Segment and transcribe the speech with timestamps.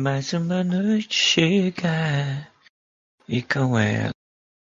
[0.00, 2.48] Mais uma noite chega
[3.28, 4.10] e com ela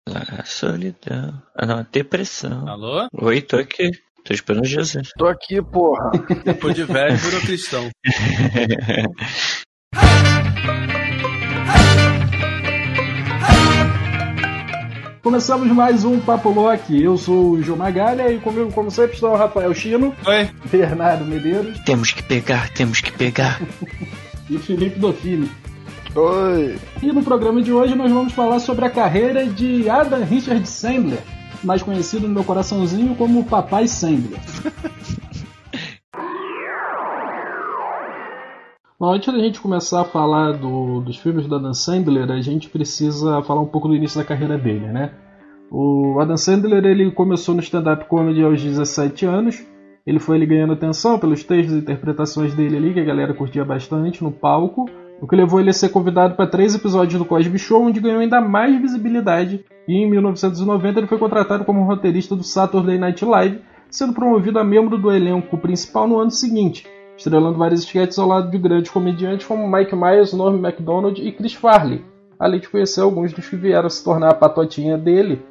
[0.08, 1.42] a solidão.
[1.56, 2.70] Ah, não, a depressão.
[2.70, 3.08] Alô?
[3.12, 3.90] Oi, tô aqui.
[4.24, 5.10] Tô esperando Jesus.
[5.18, 6.12] Tô aqui, porra.
[6.46, 7.90] Depois de velho, virou cristão.
[15.24, 17.02] Começamos mais um Papo Loki.
[17.02, 20.52] Eu sou o João Magalha e comigo, como sempre, estão o Rafael Chino, Oi.
[20.70, 23.60] Bernardo Medeiros temos que pegar, temos que pegar.
[24.50, 25.50] e Felipe Dofini.
[26.16, 26.78] Oi.
[27.04, 31.20] E no programa de hoje nós vamos falar sobre a carreira de Adam Richard Sandler,
[31.64, 34.40] mais conhecido no meu coraçãozinho como Papai Sandler.
[38.98, 42.70] Bom, antes da gente começar a falar do- dos filmes do Adam Sandler, a gente
[42.70, 45.12] precisa falar um pouco do início da carreira dele, né?
[45.70, 49.62] O Adam Sandler ele começou no stand-up comedy aos 17 anos.
[50.06, 53.66] Ele foi ele ganhando atenção pelos textos e interpretações dele ali, que a galera curtia
[53.66, 54.86] bastante no palco.
[55.20, 58.20] O que levou ele a ser convidado para três episódios do Cosby Show, onde ganhou
[58.20, 59.66] ainda mais visibilidade.
[59.88, 64.64] E em 1990 ele foi contratado como roteirista do Saturday Night Live, sendo promovido a
[64.64, 66.86] membro do elenco principal no ano seguinte,
[67.18, 71.54] estrelando vários sketches ao lado de grandes comediantes como Mike Myers, Norm MacDonald e Chris
[71.54, 72.04] Farley,
[72.38, 75.42] além de conhecer alguns dos que vieram se tornar a patotinha dele,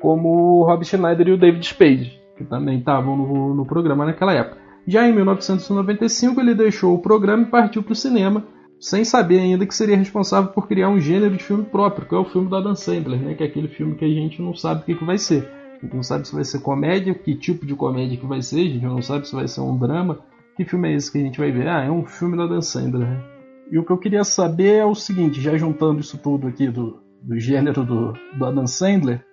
[0.00, 4.32] como o Rob Schneider e o David Spade, que também estavam no, no programa naquela
[4.32, 4.58] época.
[4.86, 8.44] Já em 1995 ele deixou o programa e partiu para o cinema,
[8.78, 12.18] sem saber ainda que seria responsável por criar um gênero de filme próprio, que é
[12.18, 13.34] o filme do Adam Sandler, né?
[13.34, 15.48] que é aquele filme que a gente não sabe o que, que vai ser.
[15.78, 18.60] A gente não sabe se vai ser comédia, que tipo de comédia que vai ser,
[18.60, 20.18] a gente não sabe se vai ser um drama.
[20.56, 21.66] Que filme é esse que a gente vai ver?
[21.66, 23.08] Ah, é um filme do Adam Sandler.
[23.08, 23.22] Né?
[23.70, 27.00] E o que eu queria saber é o seguinte, já juntando isso tudo aqui do,
[27.22, 29.24] do gênero do, do Adam Sandler,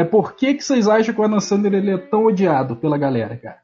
[0.00, 2.96] é por que, que vocês acham que o Adam Sandler ele é tão odiado pela
[2.96, 3.58] galera, cara?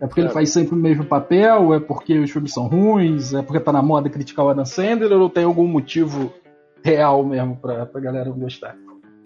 [0.00, 0.34] É porque ele Cara.
[0.34, 1.74] faz sempre o mesmo papel?
[1.74, 3.34] É porque os filmes são ruins?
[3.34, 5.12] É porque tá na moda criticar o Adam Sandler?
[5.12, 6.32] Ou tem algum motivo
[6.82, 8.74] real mesmo pra, pra galera gostar?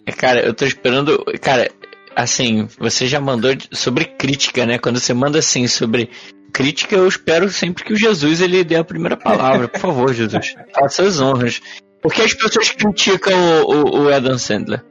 [0.04, 1.24] É, Cara, eu tô esperando.
[1.41, 1.70] Cara,
[2.16, 4.76] assim, você já mandou sobre crítica, né?
[4.78, 6.10] Quando você manda assim sobre
[6.53, 9.69] crítica, eu espero sempre que o Jesus ele dê a primeira palavra.
[9.69, 10.54] Por favor, Jesus.
[10.75, 11.60] Faça as honras.
[12.03, 13.32] Por que as pessoas criticam
[13.62, 14.84] o, o- o Adam Sandler?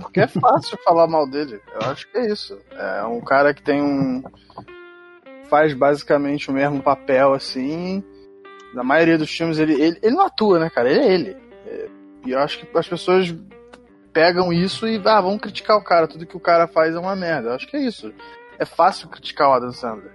[0.00, 1.60] Porque é fácil falar mal dele.
[1.74, 2.58] Eu acho que é isso.
[2.72, 4.22] É um cara que tem um.
[5.48, 8.02] faz basicamente o mesmo papel assim.
[8.72, 10.90] Na maioria dos filmes ele, ele, ele não atua, né, cara?
[10.90, 11.36] Ele é ele.
[11.66, 11.88] É,
[12.26, 13.34] E eu acho que as pessoas
[14.12, 16.08] pegam isso e ah, vão criticar o cara.
[16.08, 17.50] Tudo que o cara faz é uma merda.
[17.50, 18.12] Eu acho que é isso.
[18.58, 20.12] É fácil criticar o Adam Sandler.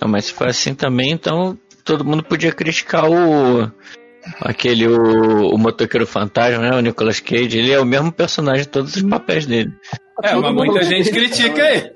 [0.00, 3.70] Não, mas se for assim também, então todo mundo podia criticar o.
[4.40, 6.76] Aquele, o, o motoqueiro fantasma, né?
[6.76, 7.58] O Nicolas Cage.
[7.58, 9.72] Ele é o mesmo personagem de todos os papéis dele.
[10.22, 11.28] É, Todo mas muita gente dele.
[11.28, 11.92] critica ele.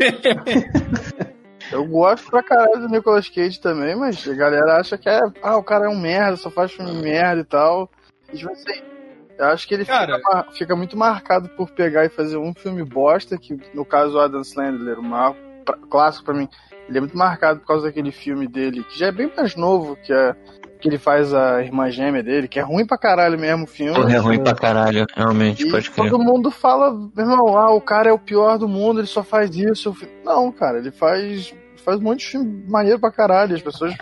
[1.72, 5.20] Eu gosto pra caralho do Nicolas Cage também, mas a galera acha que é.
[5.42, 7.90] Ah, o cara é um merda, só faz filme merda e tal.
[8.32, 8.80] E tipo assim,
[9.38, 12.84] eu acho que ele Cara- fica, fica muito marcado por pegar e fazer um filme
[12.84, 16.48] bosta, que no caso o Adam Sandler, o maior pra- clássico pra mim,
[16.88, 19.96] ele é muito marcado por causa daquele filme dele, que já é bem mais novo,
[19.96, 20.34] que é
[20.80, 23.94] que ele faz a irmã gêmea dele, que é ruim pra caralho mesmo o filme.
[23.94, 26.10] Porra, é ruim pra caralho, realmente, E pode crer.
[26.10, 29.22] todo mundo fala, meu irmão, ah, o cara é o pior do mundo, ele só
[29.22, 29.94] faz isso.
[30.24, 31.54] Não, cara, ele faz,
[31.84, 33.54] faz um monte de filme maneiro pra caralho.
[33.54, 33.94] As pessoas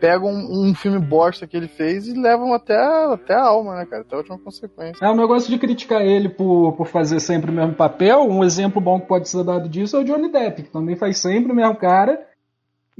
[0.00, 2.76] pegam um, um filme bosta que ele fez e levam até,
[3.12, 4.02] até a alma, né, cara?
[4.02, 5.04] Até a última consequência.
[5.04, 8.20] É um negócio de criticar ele por, por fazer sempre o mesmo papel.
[8.28, 11.18] Um exemplo bom que pode ser dado disso é o Johnny Depp, que também faz
[11.18, 12.20] sempre o mesmo cara.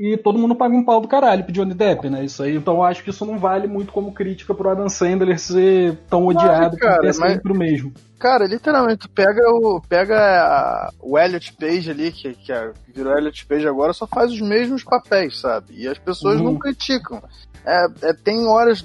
[0.00, 2.24] E todo mundo paga um pau do caralho pro Johnny Depp, né?
[2.24, 2.54] Isso aí.
[2.54, 6.24] Então eu acho que isso não vale muito como crítica pro Adam Sandler ser tão
[6.24, 7.92] odiado cara, por mas- sempre o mesmo.
[8.16, 13.12] Cara, literalmente, tu pega o, pega a- o Elliot Page ali, que, que, é- virou
[13.18, 15.66] Elliot Page agora, só faz os mesmos papéis, sabe?
[15.76, 16.44] E as pessoas Uhum.
[16.44, 17.20] não criticam.
[17.66, 18.84] É, é, tem horas.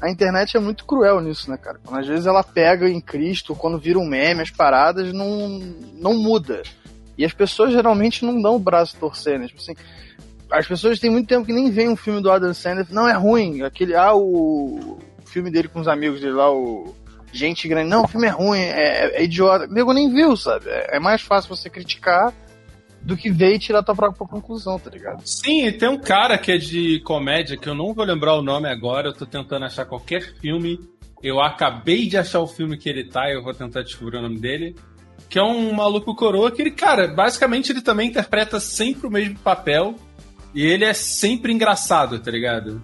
[0.00, 1.80] A internet é muito cruel nisso, né, cara?
[1.84, 5.58] Quando às vezes ela pega em Cristo, quando vira um meme, as paradas não,
[5.94, 6.62] não muda.
[7.18, 9.46] E as pessoas geralmente não dão o braço a torcer, né?
[9.48, 9.74] Tipo assim,
[10.50, 13.12] as pessoas têm muito tempo que nem veem um filme do Adam Sandler, não é
[13.12, 13.62] ruim.
[13.62, 16.94] Aquele, ah, o filme dele com os amigos dele lá, o
[17.32, 17.90] gente grande.
[17.90, 19.66] Não, o filme é ruim, é, é- é idiota.
[19.66, 20.68] O nem viu, sabe?
[20.68, 22.32] É, é mais fácil você criticar
[23.02, 25.20] do que ver e tirar tua própria conclusão, tá ligado?
[25.26, 28.42] Sim, e tem um cara que é de comédia, que eu não vou lembrar o
[28.42, 30.80] nome agora, eu tô tentando achar qualquer filme.
[31.22, 34.38] Eu acabei de achar o filme que ele tá, eu vou tentar descobrir o nome
[34.38, 34.74] dele.
[35.28, 39.38] Que é um maluco coroa que ele, cara, basicamente ele também interpreta sempre o mesmo
[39.38, 39.96] papel.
[40.54, 42.82] E ele é sempre engraçado, tá ligado?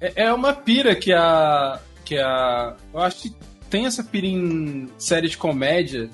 [0.00, 1.80] É, é uma pira que a.
[2.04, 2.76] que a.
[2.94, 3.34] Eu acho que
[3.68, 6.08] tem essa pira em série de comédia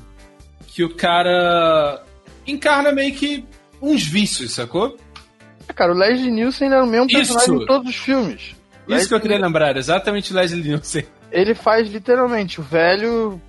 [0.67, 2.03] que o cara
[2.47, 3.45] encarna meio que
[3.81, 4.97] uns vícios, sacou?
[5.69, 7.17] Ah, Cara, o Leslie Nielsen era o mesmo Isso.
[7.17, 8.57] personagem em todos os filmes.
[8.89, 11.05] Isso que eu queria lembrar, exatamente Leslie Nielsen.
[11.33, 13.41] Ele faz literalmente o velho.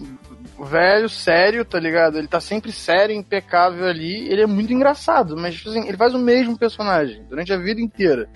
[0.59, 2.17] Velho, sério, tá ligado?
[2.17, 4.27] Ele tá sempre sério, impecável ali.
[4.27, 7.79] Ele é muito engraçado, mas tipo assim, ele faz o mesmo personagem durante a vida
[7.79, 8.27] inteira.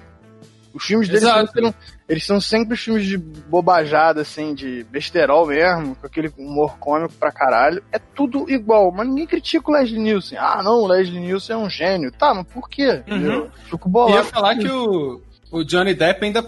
[0.74, 1.74] Os filmes dele são,
[2.08, 7.32] eles são sempre filmes de bobajada, assim, de besterol mesmo, com aquele humor cômico pra
[7.32, 7.84] caralho.
[7.92, 10.38] É tudo igual, mas ninguém critica o Leslie Nielsen.
[10.38, 12.12] Ah, não, o Leslie Nielsen é um gênio.
[12.12, 13.04] Tá, mas por quê?
[13.08, 13.50] Uhum.
[13.70, 14.14] Fico bolado.
[14.14, 15.22] Eu ia falar que o,
[15.52, 16.42] o Johnny Depp ainda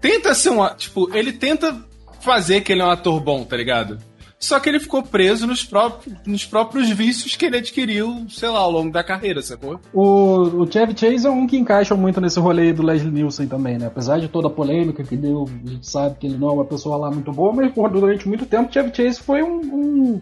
[0.00, 0.64] tenta ser um.
[0.74, 1.76] Tipo, ele tenta
[2.20, 3.98] fazer que ele é um ator bom, tá ligado?
[4.38, 8.60] Só que ele ficou preso nos próprios, nos próprios vícios que ele adquiriu, sei lá,
[8.60, 9.80] ao longo da carreira, sacou?
[9.92, 13.78] O, o Chevy Chase é um que encaixa muito nesse rolê do Leslie Nielsen também,
[13.78, 13.86] né?
[13.86, 16.64] Apesar de toda a polêmica que deu, a gente sabe que ele não é uma
[16.66, 20.20] pessoa lá muito boa, mas por, durante muito tempo o Chevy Chase foi um, um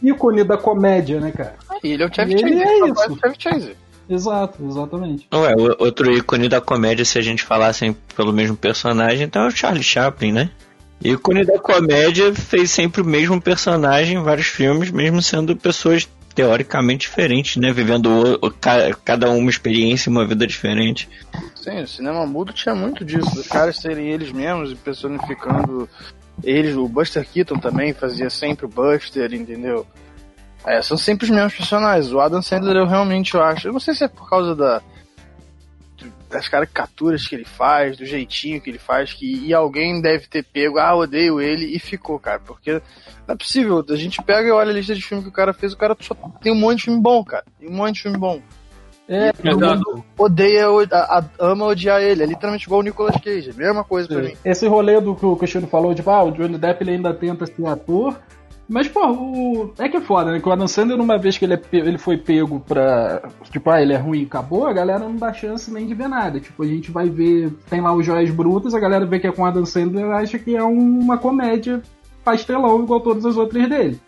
[0.00, 1.56] ícone da comédia, né, cara?
[1.82, 2.44] Ele é o Chevy Chase.
[2.44, 3.02] Ele é isso.
[3.02, 3.76] É o Chevy Chase.
[4.08, 5.26] Exato, exatamente.
[5.34, 9.50] Ué, outro ícone da comédia, se a gente falasse pelo mesmo personagem, então é o
[9.50, 10.50] Charlie Chaplin, né?
[11.02, 17.08] Ícone da comédia fez sempre o mesmo personagem em vários filmes, mesmo sendo pessoas teoricamente
[17.08, 17.72] diferentes, né?
[17.72, 18.50] Vivendo o, o,
[19.04, 21.08] cada uma experiência e uma vida diferente.
[21.54, 25.88] Sim, o cinema mudo tinha muito disso, os caras serem eles mesmos e personificando
[26.44, 26.76] eles.
[26.76, 29.86] O Buster Keaton também fazia sempre o Buster, entendeu?
[30.66, 32.12] É, são sempre os mesmos personagens.
[32.12, 33.68] O Adam Sandler eu realmente acho.
[33.68, 34.82] Eu não sei se é por causa da
[36.36, 40.44] das caricaturas que ele faz, do jeitinho que ele faz, que e alguém deve ter
[40.44, 42.38] pego, ah, odeio ele, e ficou, cara.
[42.38, 42.72] Porque
[43.26, 43.84] não é possível.
[43.88, 45.96] A gente pega e olha a lista de filmes que o cara fez, o cara
[45.98, 47.44] só tem um monte de filme bom, cara.
[47.58, 48.42] Tem um monte de filme bom.
[49.08, 49.30] É,
[50.18, 52.22] odeia, a, a, ama odiar ele.
[52.22, 53.52] É literalmente igual o Nicolas Cage.
[53.56, 54.14] Mesma coisa Sim.
[54.14, 54.34] pra mim.
[54.44, 57.46] Esse rolê do que o Cristiano falou, tipo, ah, o Johnny Depp ele ainda tenta
[57.46, 58.20] ser ator,
[58.68, 59.72] mas, pô, o...
[59.78, 60.40] é que é foda, né?
[60.40, 61.76] Que o Adam Sandler, uma vez que ele, é pe...
[61.76, 63.22] ele foi pego pra.
[63.50, 66.08] Tipo, ah, ele é ruim e acabou, a galera não dá chance nem de ver
[66.08, 66.40] nada.
[66.40, 67.52] Tipo, a gente vai ver.
[67.70, 70.38] Tem lá os Joias Brutas, a galera vê que é com o Adam Sandler acha
[70.38, 71.80] que é uma comédia
[72.24, 74.00] pastelão igual todas as outras dele.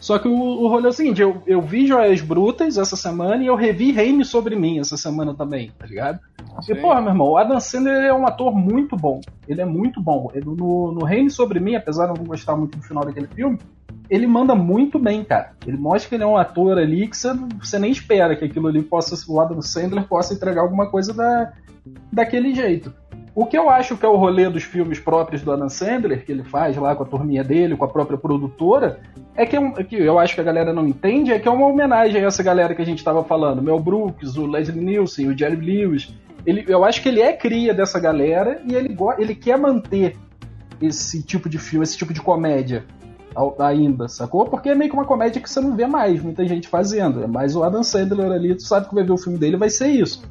[0.00, 3.42] Só que o, o rolê é o seguinte: eu, eu vi Joias Brutas essa semana
[3.42, 6.20] e eu revi Reine sobre mim essa semana também, tá ligado?
[6.62, 6.72] Sim.
[6.72, 9.20] E, porra, meu irmão, o Adam Sandler é um ator muito bom.
[9.48, 10.30] Ele é muito bom.
[10.34, 13.26] Ele, no, no Reine sobre mim, apesar de eu não gostar muito do final daquele
[13.26, 13.58] filme,
[14.08, 15.52] ele manda muito bem, cara.
[15.66, 18.68] Ele mostra que ele é um ator ali que você, você nem espera que aquilo
[18.68, 21.52] ali possa, o Adam Sandler possa entregar alguma coisa da,
[22.12, 22.92] daquele jeito.
[23.34, 26.32] O que eu acho que é o rolê dos filmes próprios do Adam Sandler, que
[26.32, 29.00] ele faz lá com a turminha dele, com a própria produtora,
[29.34, 31.66] é que, é que eu acho que a galera não entende, é que é uma
[31.66, 33.60] homenagem a essa galera que a gente estava falando.
[33.60, 36.14] Mel Brooks, o Leslie Nielsen, o Jerry Lewis.
[36.46, 40.16] Ele, eu acho que ele é cria dessa galera e ele, ele quer manter
[40.80, 42.84] esse tipo de filme, esse tipo de comédia
[43.58, 44.46] ainda, sacou?
[44.46, 47.22] Porque é meio que uma comédia que você não vê mais muita gente fazendo.
[47.22, 49.70] É mais o Adam Sandler ali, tu sabe que vai ver o filme dele vai
[49.70, 50.22] ser isso.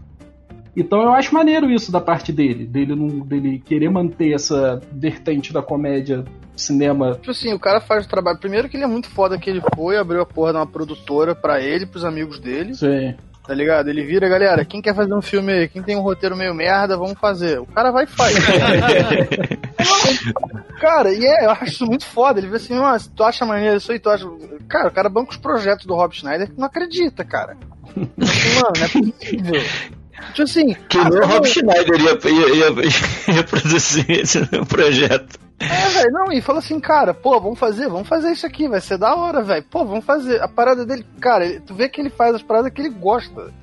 [0.76, 5.54] Então eu acho maneiro isso da parte dele, dele, não, dele querer manter essa vertente
[5.54, 6.26] da comédia
[6.56, 7.14] cinema.
[7.14, 8.40] Tipo assim, o cara faz o trabalho.
[8.40, 11.34] Primeiro que ele é muito foda que ele foi, abriu a porra de uma produtora
[11.34, 12.74] para ele, pros amigos dele.
[12.74, 13.16] Sim.
[13.48, 13.90] Tá ligado?
[13.90, 15.68] Ele vira, galera, quem quer fazer um filme aí?
[15.68, 17.60] Quem tem um roteiro meio merda, vamos fazer.
[17.60, 18.36] O cara vai e faz.
[20.82, 22.40] cara, e é, eu acho isso muito foda.
[22.40, 24.26] Ele vê assim, mas tu acha maneiro isso aí, tu acha.
[24.68, 27.56] Cara, o cara banca os projetos do Rob Schneider que não acredita, cara.
[27.96, 29.64] Mano, não é possível.
[30.34, 30.74] Tipo assim.
[30.90, 35.45] Que ah, o Rob Schneider ia, ia, ia, ia produzir esse projeto.
[35.60, 38.82] É, velho, não, e fala assim, cara, pô, vamos fazer, vamos fazer isso aqui, vai
[38.82, 39.64] ser da hora, velho.
[39.64, 40.42] Pô, vamos fazer.
[40.42, 43.54] A parada dele, cara, ele, tu vê que ele faz as paradas que ele gosta.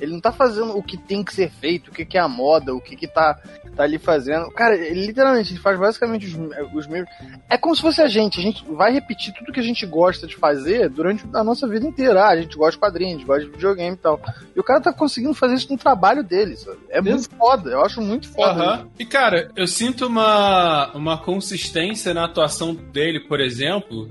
[0.00, 2.28] Ele não tá fazendo o que tem que ser feito, o que, que é a
[2.28, 3.38] moda, o que, que tá,
[3.78, 4.50] tá ali fazendo.
[4.50, 6.34] Cara, literalmente ele faz basicamente os,
[6.74, 7.08] os mesmos.
[7.48, 8.40] É como se fosse a gente.
[8.40, 11.86] A gente vai repetir tudo que a gente gosta de fazer durante a nossa vida
[11.86, 12.24] inteira.
[12.24, 14.20] Ah, a gente gosta de quadrinhos, a gente gosta de videogame e tal.
[14.54, 16.78] E o cara tá conseguindo fazer isso no trabalho dele, sabe?
[16.90, 17.70] É muito foda.
[17.70, 18.80] Eu acho muito foda.
[18.80, 18.90] Uhum.
[18.98, 24.10] E, cara, eu sinto uma, uma consistência na atuação dele, por exemplo,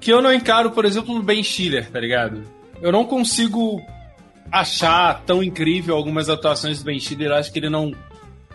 [0.00, 2.42] que eu não encaro, por exemplo, no Ben Stiller, tá ligado?
[2.80, 3.82] Eu não consigo
[4.50, 7.92] achar tão incrível algumas atuações do Ben Stiller, eu acho que ele não,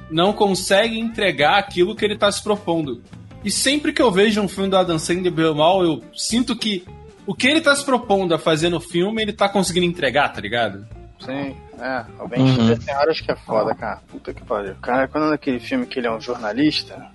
[0.10, 3.02] não consegue entregar aquilo que ele está se propondo.
[3.44, 6.86] E sempre que eu vejo um filme do Adam Sandler bem mal, eu sinto que
[7.26, 10.42] o que ele está se propondo a fazer no filme, ele está conseguindo entregar, tá
[10.42, 10.86] ligado?
[11.20, 12.06] Sim, é.
[12.20, 12.86] O Ben Stiller uhum.
[12.86, 14.02] tem horas que é foda, cara.
[14.08, 14.76] Puta que pariu.
[14.82, 17.10] Cara, quando naquele filme que ele é um jornalista,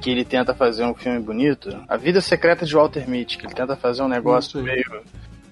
[0.00, 3.54] que ele tenta fazer um filme bonito, A Vida Secreta de Walter Mitty, que ele
[3.54, 5.02] tenta fazer um negócio meio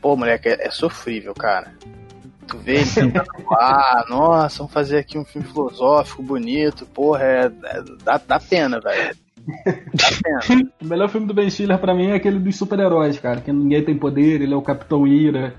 [0.01, 1.75] Pô, moleque, é, é sofrível, cara.
[2.51, 7.45] Tu vê ele tentando, ah, nossa, vamos fazer aqui um filme filosófico, bonito, porra, é,
[7.47, 9.17] é dá, dá pena, velho.
[10.83, 13.85] o melhor filme do Ben Stiller pra mim é aquele dos super-heróis, cara, que ninguém
[13.85, 15.55] tem poder, ele é o Capitão Ira.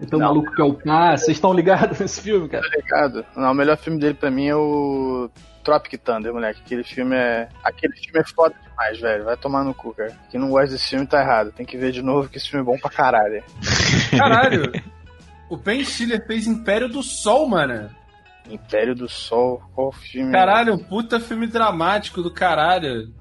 [0.00, 2.64] Então o maluco que é o K, vocês estão ligados nesse filme, cara?
[2.68, 3.24] Tô ligado.
[3.36, 5.30] Não, o melhor filme dele pra mim é o
[5.62, 6.60] Tropic Thunder, moleque.
[6.64, 7.48] Aquele filme é.
[7.62, 9.24] Aquele filme é foda demais, velho.
[9.24, 10.12] Vai tomar no cu, cara.
[10.28, 11.52] Quem não gosta desse filme tá errado.
[11.52, 13.44] Tem que ver de novo que esse filme é bom pra caralho.
[14.10, 14.72] Caralho!
[15.52, 17.90] O Ben Stiller fez Império do Sol, mano.
[18.48, 20.32] Império do Sol, qual filme?
[20.32, 23.12] Caralho, um puta filme dramático do caralho.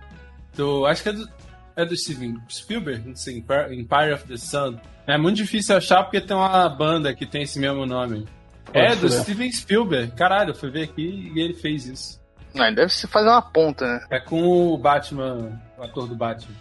[0.55, 1.29] Do, acho que é do,
[1.75, 4.77] é do Steven Spielberg, não sei, Empire of the Sun.
[5.05, 8.25] É muito difícil achar porque tem uma banda que tem esse mesmo nome.
[8.63, 10.13] Pode é, do Steven Spielberg.
[10.13, 12.21] Caralho, eu fui ver aqui e ele fez isso.
[12.53, 14.05] Não, ele deve se fazer uma ponta, né?
[14.09, 16.55] É com o Batman, o ator do Batman.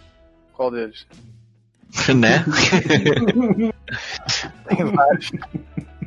[0.51, 1.07] Qual deles?
[2.13, 2.43] né?
[4.67, 5.31] tem vários.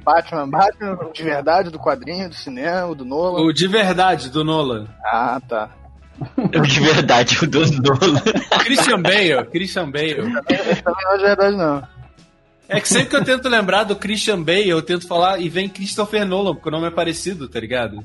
[0.04, 3.42] Batman, Batman de verdade, do quadrinho, do cinema, do Nolan.
[3.42, 4.86] O de verdade, do Nolan.
[5.02, 5.70] Ah, tá.
[6.36, 8.20] O de verdade, o do Nolan.
[8.60, 10.34] Christian Bale, Christian Bale.
[10.48, 11.82] Esse também não é de verdade, não.
[12.68, 15.68] É que sempre que eu tento lembrar do Christian Bale, eu tento falar e vem
[15.68, 18.04] Christopher Nolan, porque o nome é parecido, tá ligado?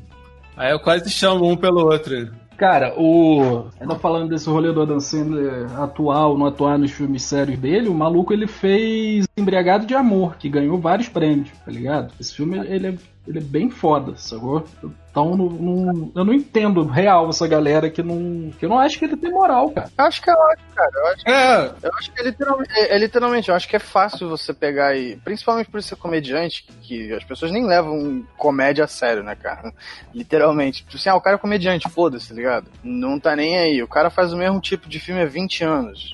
[0.55, 2.29] Aí eu quase chamo um pelo outro.
[2.59, 3.67] Cara, o.
[3.79, 7.93] Ainda falando desse rolê do Adam Sandler atual, não atuar nos filmes sérios dele, o
[7.93, 12.11] maluco ele fez Embriagado de Amor, que ganhou vários prêmios, tá ligado?
[12.19, 12.93] Esse filme ele é,
[13.27, 14.65] ele é bem foda, sacou?
[15.11, 18.51] Então não, não, eu não entendo real essa galera que não.
[18.51, 19.89] que eu não acho que ele tem moral, cara.
[19.97, 20.91] Eu acho que é ótimo, cara.
[20.93, 21.73] Eu acho, é.
[21.83, 24.95] eu acho que é literalmente, é, é, literalmente, eu acho que é fácil você pegar
[24.95, 25.15] e.
[25.17, 29.73] Principalmente por ser comediante, que as pessoas nem levam comédia a sério, né, cara?
[30.13, 30.83] Literalmente.
[30.83, 32.67] Tipo assim, ah, o cara é comediante, foda-se, tá ligado?
[32.83, 33.83] Não tá nem aí.
[33.83, 36.13] O cara faz o mesmo tipo de filme há 20 anos.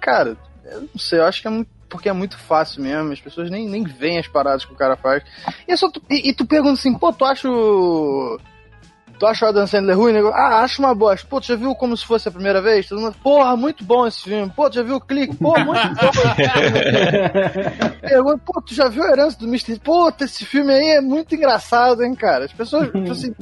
[0.00, 3.20] Cara, eu não sei, eu acho que é muito porque é muito fácil mesmo, as
[3.20, 5.22] pessoas nem, nem veem as paradas que o cara faz.
[5.66, 8.38] E, é só tu, e, e tu pergunta assim, pô, tu acha o.
[9.18, 10.12] Tu acha o Adam Sandler ruim?
[10.12, 10.28] Nego?
[10.28, 11.26] Ah, acho uma bosta.
[11.28, 12.86] Pô, tu já viu como se fosse a primeira vez?
[12.86, 14.48] Todo mundo, Porra, muito bom esse filme.
[14.54, 15.34] Pô, tu já viu o clique?
[15.34, 16.12] Pô, muito bom.
[18.00, 19.80] Pergunta, pô, tu já viu a herança do Mr.
[19.80, 22.44] Pô, esse filme aí é muito engraçado, hein, cara?
[22.44, 23.34] As pessoas, tipo assim,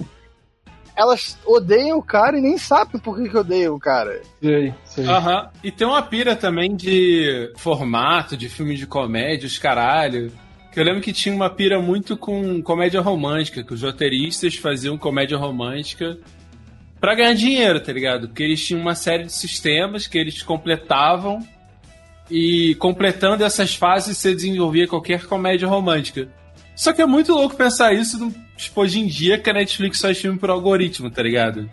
[0.97, 4.23] elas odeiam o cara e nem sabem por que, que odeiam o cara.
[4.43, 5.07] Sei, sei.
[5.07, 5.51] Aham.
[5.63, 10.33] E tem uma pira também de formato, de filme de comédia, os caralho.
[10.73, 14.97] Que eu lembro que tinha uma pira muito com comédia romântica, que os roteiristas faziam
[14.97, 16.19] comédia romântica
[16.99, 18.29] para ganhar dinheiro, tá ligado?
[18.29, 21.47] Porque eles tinham uma série de sistemas que eles completavam
[22.31, 26.29] e completando essas fases você desenvolvia qualquer comédia romântica.
[26.75, 30.19] Só que é muito louco pensar isso, tipo, hoje em dia que a Netflix faz
[30.19, 31.69] filme por algoritmo, tá ligado?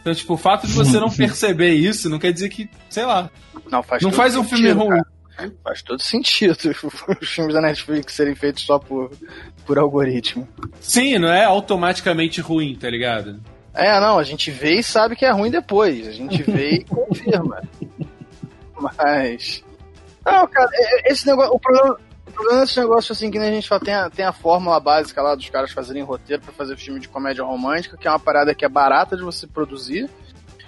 [0.00, 3.30] Então, tipo, o fato de você não perceber isso não quer dizer que, sei lá.
[3.70, 4.88] Não faz, não faz um sentido, filme ruim.
[4.88, 5.52] Cara.
[5.64, 6.56] Faz todo sentido
[7.20, 9.10] os filmes da Netflix serem feitos só por,
[9.64, 10.46] por algoritmo.
[10.80, 13.40] Sim, não é automaticamente ruim, tá ligado?
[13.74, 16.06] É, não, a gente vê e sabe que é ruim depois.
[16.06, 17.62] A gente vê e confirma.
[18.78, 19.64] Mas.
[20.24, 21.54] Não, cara, é, é, esse negócio.
[21.54, 21.98] O problema,
[22.42, 25.34] problema desse negócio, assim, que a gente fala, tem a, tem a fórmula básica lá
[25.34, 28.64] dos caras fazerem roteiro para fazer filme de comédia romântica, que é uma parada que
[28.64, 30.10] é barata de você produzir,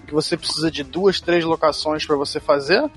[0.07, 2.89] que você precisa de duas, três locações para você fazer,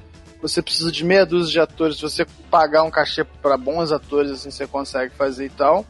[0.41, 4.31] você precisa de meia dúzia de atores, se você pagar um cachê para bons atores,
[4.31, 5.85] assim, você consegue fazer e tal.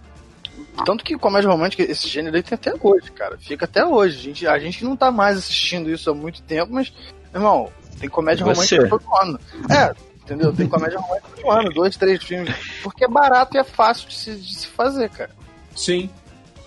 [0.85, 3.37] Tanto que comédia romântica, esse gênero aí tem até hoje, cara.
[3.37, 4.17] Fica até hoje.
[4.17, 6.91] A gente, a gente não tá mais assistindo isso há muito tempo, mas,
[7.33, 9.39] irmão, tem comédia romântica todo ano.
[9.69, 9.93] É,
[10.27, 10.53] entendeu?
[10.53, 12.53] Tem comédia romântica um ano, dois, três filmes.
[12.83, 15.31] Porque é barato e é fácil de se, de se fazer, cara.
[15.73, 16.09] Sim.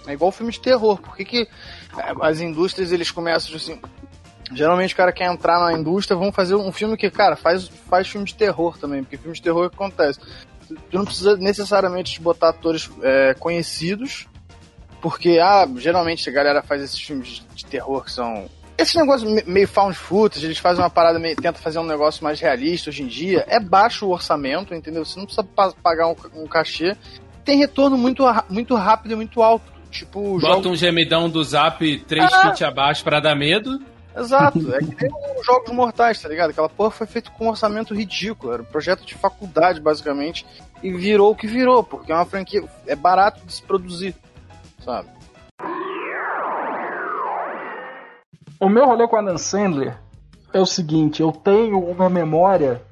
[0.06, 0.98] É igual filme de terror.
[0.98, 1.48] Por que, que
[1.98, 3.78] é, as indústrias eles começam assim.
[4.52, 8.08] Geralmente o cara quer entrar na indústria, vão fazer um filme que, cara, faz, faz
[8.08, 10.18] filme de terror também, porque filme de terror é o que acontece.
[10.66, 14.26] Tu não precisa necessariamente botar atores é, conhecidos,
[15.00, 18.48] porque, ah, geralmente a galera faz esses filmes de terror que são
[18.80, 21.36] esse negócio meio found footage, eles fazem uma parada meio.
[21.36, 23.44] tenta fazer um negócio mais realista hoje em dia.
[23.48, 25.04] É baixo o orçamento, entendeu?
[25.04, 25.46] Você não precisa
[25.82, 26.96] pagar um, um cachê.
[27.44, 29.70] Tem retorno muito, muito rápido e muito alto.
[29.90, 30.38] Tipo.
[30.40, 30.68] Bota jogo...
[30.70, 32.42] um gemidão do zap 3 ah.
[32.42, 33.80] feet abaixo para dar medo.
[34.16, 36.50] Exato, é que nem os Jogos Mortais, tá ligado?
[36.50, 40.44] Aquela porra foi feita com um orçamento ridículo, era um projeto de faculdade, basicamente,
[40.82, 44.14] e virou o que virou, porque é uma franquia, é barato de se produzir,
[44.84, 45.08] sabe?
[48.60, 49.96] O meu rolê com Adam Sandler
[50.52, 52.82] é o seguinte: eu tenho uma memória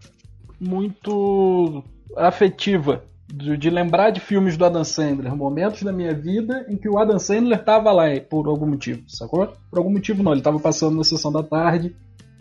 [0.59, 1.85] muito
[2.17, 6.89] afetiva de, de, lembrar de filmes do Adam Sandler, momentos da minha vida em que
[6.89, 9.47] o Adam Sandler estava lá por algum motivo, sacou?
[9.71, 11.95] Por algum motivo não, ele estava passando na sessão da tarde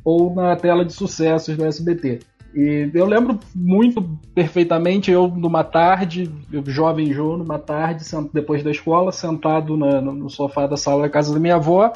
[0.05, 2.19] ou na tela de sucessos do SBT.
[2.55, 4.01] E eu lembro muito
[4.34, 10.29] perfeitamente eu numa tarde, eu, jovem João, numa tarde, depois da escola, sentado na, no
[10.29, 11.91] sofá da sala da casa da minha avó,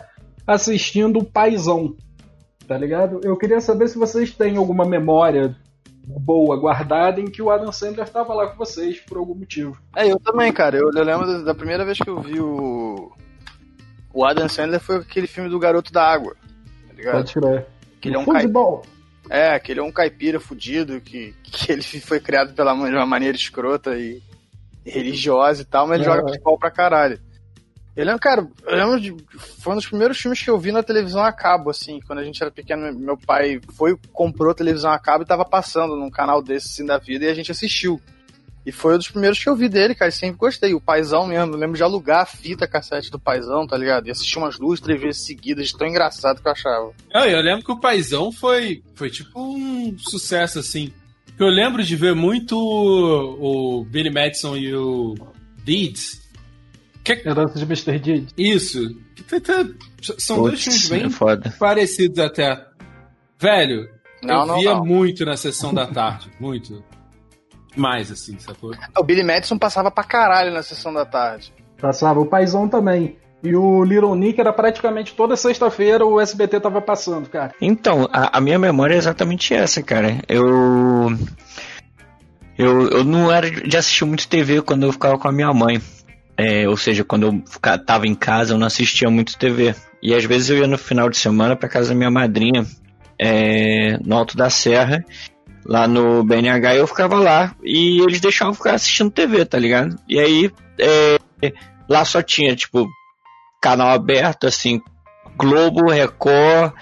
[0.45, 1.95] assistindo o Paizão,
[2.67, 3.21] tá ligado?
[3.24, 5.55] Eu queria saber se vocês têm alguma memória
[6.03, 9.77] boa guardada em que o Adam Sandler estava lá com vocês por algum motivo.
[9.95, 10.77] É, eu também, cara.
[10.77, 13.12] Eu, eu lembro da primeira vez que eu vi o
[14.13, 16.36] O Adam Sandler foi aquele filme do Garoto da Água.
[16.88, 17.13] Tá ligado?
[17.15, 17.63] Pode tirar.
[18.00, 18.45] Que ele é um cai...
[19.29, 23.05] É, que ele é um caipira fudido, que, que ele foi criado pela de uma
[23.05, 24.21] maneira escrota e
[24.86, 26.13] religiosa e tal, mas ele É.
[26.13, 27.19] joga futebol pra caralho.
[27.95, 29.15] Eu lembro, cara, eu lembro de.
[29.60, 32.00] Foi um dos primeiros filmes que eu vi na televisão a cabo, assim.
[32.07, 35.95] Quando a gente era pequeno, meu pai foi, comprou televisão a cabo e tava passando
[35.95, 38.01] num canal desse assim da vida e a gente assistiu.
[38.65, 40.10] E foi um dos primeiros que eu vi dele, cara.
[40.10, 40.74] e Sempre gostei.
[40.74, 41.53] O paizão mesmo.
[41.53, 44.07] Eu lembro de alugar a fita cassete do paizão, tá ligado?
[44.07, 46.93] E assistir umas duas, três vezes seguidas, de tão engraçado que eu achava.
[47.13, 50.93] Não, eu lembro que o Paizão foi, foi tipo um sucesso, assim.
[51.39, 55.15] Eu lembro de ver muito o, o Billy Madison e o
[55.63, 56.21] Deeds.
[57.03, 57.98] Que, Herança de Mr.
[58.00, 58.29] Deed.
[58.38, 58.79] isso.
[60.17, 61.53] São dois Putz, filmes bem é foda.
[61.60, 62.63] parecidos até.
[63.39, 63.89] Velho,
[64.24, 64.86] Não, eu não, via não.
[64.86, 66.29] muito na sessão da tarde.
[66.39, 66.84] Muito.
[67.75, 68.72] Mais, assim, sacou?
[69.00, 71.53] O Billy Madison passava pra caralho na sessão da tarde.
[71.79, 72.20] Passava.
[72.20, 73.17] O Paizão também.
[73.41, 77.55] E o Little Nick era praticamente toda sexta-feira o SBT tava passando, cara.
[77.62, 80.17] Então, a, a minha memória é exatamente essa, cara.
[80.27, 81.17] Eu,
[82.58, 82.89] eu.
[82.89, 85.81] Eu não era de assistir muito TV quando eu ficava com a minha mãe.
[86.43, 87.43] É, ou seja, quando eu
[87.86, 89.75] tava em casa, eu não assistia muito TV.
[90.01, 92.65] E às vezes eu ia no final de semana pra casa da minha madrinha,
[93.19, 95.05] é, no Alto da Serra,
[95.63, 97.53] lá no BNH, eu ficava lá.
[97.63, 99.95] E eles deixavam ficar assistindo TV, tá ligado?
[100.10, 101.19] E aí, é,
[101.88, 102.88] lá só tinha, tipo,
[103.62, 104.81] canal aberto, assim,
[105.38, 106.74] Globo, Record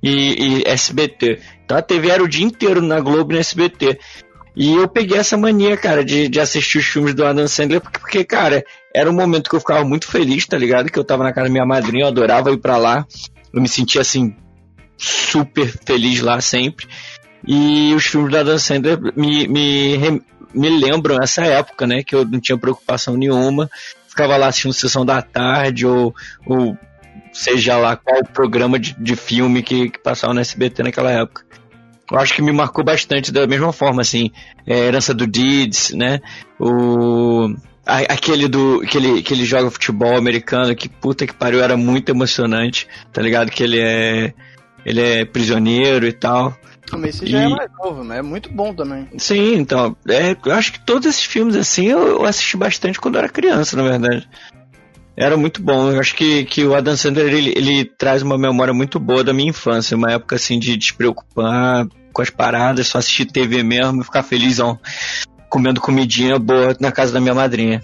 [0.00, 1.40] e, e SBT.
[1.64, 3.98] Então a TV era o dia inteiro na Globo e no SBT.
[4.58, 7.98] E eu peguei essa mania, cara, de, de assistir os filmes do Adam Sandler, porque,
[8.00, 10.90] porque, cara, era um momento que eu ficava muito feliz, tá ligado?
[10.90, 13.06] Que eu tava na casa da minha madrinha, eu adorava ir pra lá.
[13.54, 14.34] Eu me sentia, assim,
[14.96, 16.88] super feliz lá sempre.
[17.46, 20.22] E os filmes do Adam Sandler me, me,
[20.52, 22.02] me lembram essa época, né?
[22.02, 23.70] Que eu não tinha preocupação nenhuma.
[24.08, 26.12] Ficava lá assistindo Sessão da Tarde ou,
[26.44, 26.76] ou
[27.32, 31.46] seja lá qual programa de, de filme que, que passava no SBT naquela época.
[32.10, 34.30] Eu acho que me marcou bastante da mesma forma, assim,
[34.66, 36.20] é, Herança do Deeds, né?
[36.58, 37.54] O,
[37.86, 41.76] a- aquele do que ele, que ele joga futebol americano, que puta que pariu, era
[41.76, 43.50] muito emocionante, tá ligado?
[43.50, 44.32] Que ele é
[44.86, 46.56] ele é prisioneiro e tal.
[46.92, 48.18] Mas esse já é E- mais novo, né?
[48.18, 49.06] É muito bom também.
[49.18, 53.16] Sim, então, é, eu acho que todos esses filmes assim eu, eu assisti bastante quando
[53.16, 54.26] eu era criança, na verdade.
[55.14, 55.90] Era muito bom.
[55.90, 59.34] Eu acho que, que o Adam Sandler ele, ele traz uma memória muito boa da
[59.34, 61.86] minha infância, uma época assim de despreocupar
[62.18, 64.76] com as paradas, só assistir TV mesmo e ficar felizão
[65.48, 67.80] comendo comidinha boa na casa da minha madrinha.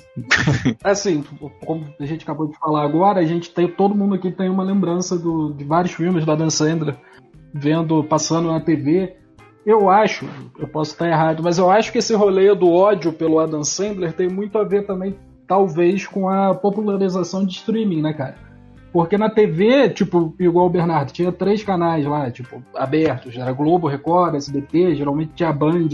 [0.82, 1.24] Assim,
[1.64, 3.68] como a gente acabou de falar agora, a gente tem.
[3.68, 6.96] Todo mundo aqui tem uma lembrança do- de vários filmes do Adam Sandler
[7.54, 9.14] vendo, passando na TV.
[9.64, 13.38] Eu acho, eu posso estar errado, mas eu acho que esse rolê do ódio pelo
[13.38, 15.16] Adam Sandler tem muito a ver também,
[15.46, 18.36] talvez, com a popularização de streaming, né, cara?
[18.94, 23.36] Porque na TV, tipo, igual o Bernardo, tinha três canais lá, tipo, abertos.
[23.36, 25.88] Era Globo, Record, SBT, geralmente tinha Band.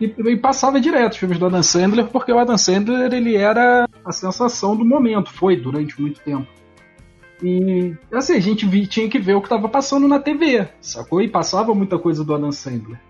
[0.00, 3.88] E, e passava direto os filmes do Adam Sandler, porque o Adam Sandler, ele era
[4.04, 6.46] a sensação do momento, foi durante muito tempo.
[7.42, 11.20] E, assim, a gente vi- tinha que ver o que estava passando na TV, sacou?
[11.20, 13.00] E passava muita coisa do Adam Sandler.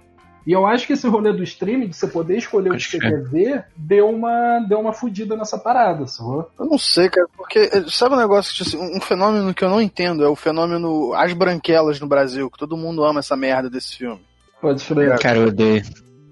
[0.46, 2.90] E eu acho que esse rolê do streaming, de você poder escolher o que Pode
[2.90, 3.11] você crer.
[3.11, 6.48] quer ver, deu uma, deu uma fudida nessa parada, sacou?
[6.59, 9.68] Eu não sei, cara, porque eh, sabe um negócio, que, assim, um fenômeno que eu
[9.68, 13.68] não entendo, é o fenômeno As Branquelas no Brasil, que todo mundo ama essa merda
[13.68, 14.20] desse filme.
[14.61, 15.18] Pode escrever.
[15.18, 15.82] Cara, eu odeio.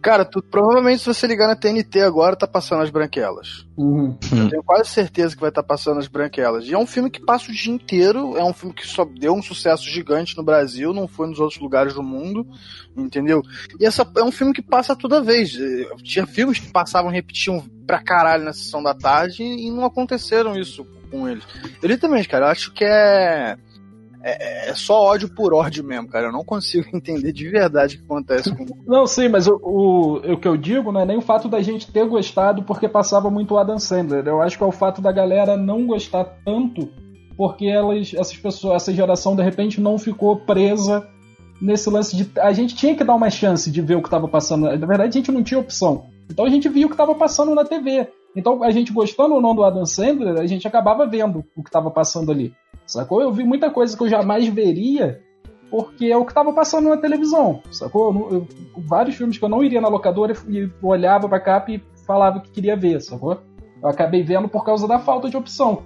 [0.04, 3.64] Cara, tu, provavelmente se você ligar na TNT agora, tá passando As Branquelas.
[3.74, 4.18] Uhum.
[4.32, 6.66] Eu tenho quase certeza que vai estar passando As Branquelas.
[6.66, 9.32] E é um filme que passa o dia inteiro, é um filme que só deu
[9.32, 12.46] um sucesso gigante no Brasil, não foi nos outros lugares do mundo,
[12.94, 13.40] entendeu?
[13.80, 15.56] E essa é um filme que passa toda vez.
[16.02, 20.86] Tinha filmes que passavam, repetiam pra caralho na sessão da tarde e não aconteceram isso
[21.10, 21.44] com eles.
[21.82, 23.56] Eu literalmente, cara, eu acho que é.
[24.26, 26.28] É, é só ódio por ódio mesmo, cara.
[26.28, 28.64] Eu não consigo entender de verdade o que acontece com.
[28.86, 31.60] Não, sim, mas o, o, o que eu digo não é nem o fato da
[31.60, 34.26] gente ter gostado porque passava muito o Adam Sandler.
[34.26, 36.88] Eu acho que é o fato da galera não gostar tanto
[37.36, 41.06] porque elas, essas pessoas, essa geração de repente não ficou presa
[41.60, 42.30] nesse lance de.
[42.40, 44.64] A gente tinha que dar uma chance de ver o que estava passando.
[44.64, 46.06] Na verdade, a gente não tinha opção.
[46.30, 48.08] Então a gente via o que estava passando na TV.
[48.34, 51.68] Então a gente gostando ou não do Adam Sandler, a gente acabava vendo o que
[51.68, 52.54] estava passando ali.
[52.86, 53.20] Sacou?
[53.20, 55.20] Eu vi muita coisa que eu jamais veria
[55.70, 58.14] porque é o que estava passando na televisão, sacou?
[58.30, 58.48] Eu eu-
[58.86, 62.50] vários filmes que eu não iria na locadora e olhava pra capa e falava que
[62.50, 63.38] queria ver, sacou?
[63.82, 65.82] Eu acabei vendo por causa da falta de opção.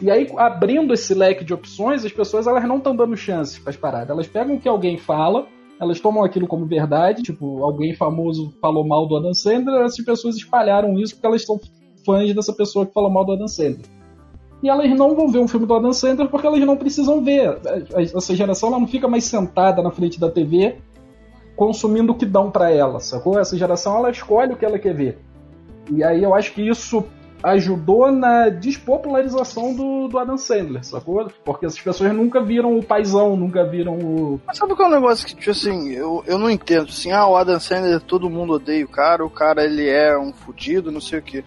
[0.00, 3.70] E aí, abrindo esse leque de opções, as pessoas elas não estão dando chances para
[3.70, 4.10] as paradas.
[4.10, 5.46] Elas pegam o que alguém fala,
[5.80, 10.36] elas tomam aquilo como verdade, tipo, alguém famoso falou mal do Adam Sandler, essas pessoas
[10.36, 11.60] espalharam isso porque elas são
[12.04, 13.86] fãs dessa pessoa que falou mal do Adam Sandler.
[14.62, 17.58] E elas não vão ver um filme do Adam Sandler porque elas não precisam ver.
[17.94, 20.76] Essa geração ela não fica mais sentada na frente da TV
[21.54, 23.38] consumindo o que dão para ela, sacou?
[23.38, 25.18] Essa geração ela escolhe o que ela quer ver.
[25.90, 27.04] E aí eu acho que isso
[27.42, 31.28] ajudou na despopularização do, do Adam Sandler, sacou?
[31.44, 34.40] Porque essas pessoas nunca viram o paizão, nunca viram o.
[34.46, 36.88] Mas sabe qual é o negócio que, tipo assim, eu, eu não entendo.
[36.88, 40.32] Assim, ah, o Adam Sandler, todo mundo odeia o cara, o cara ele é um
[40.32, 41.44] fudido, não sei o que.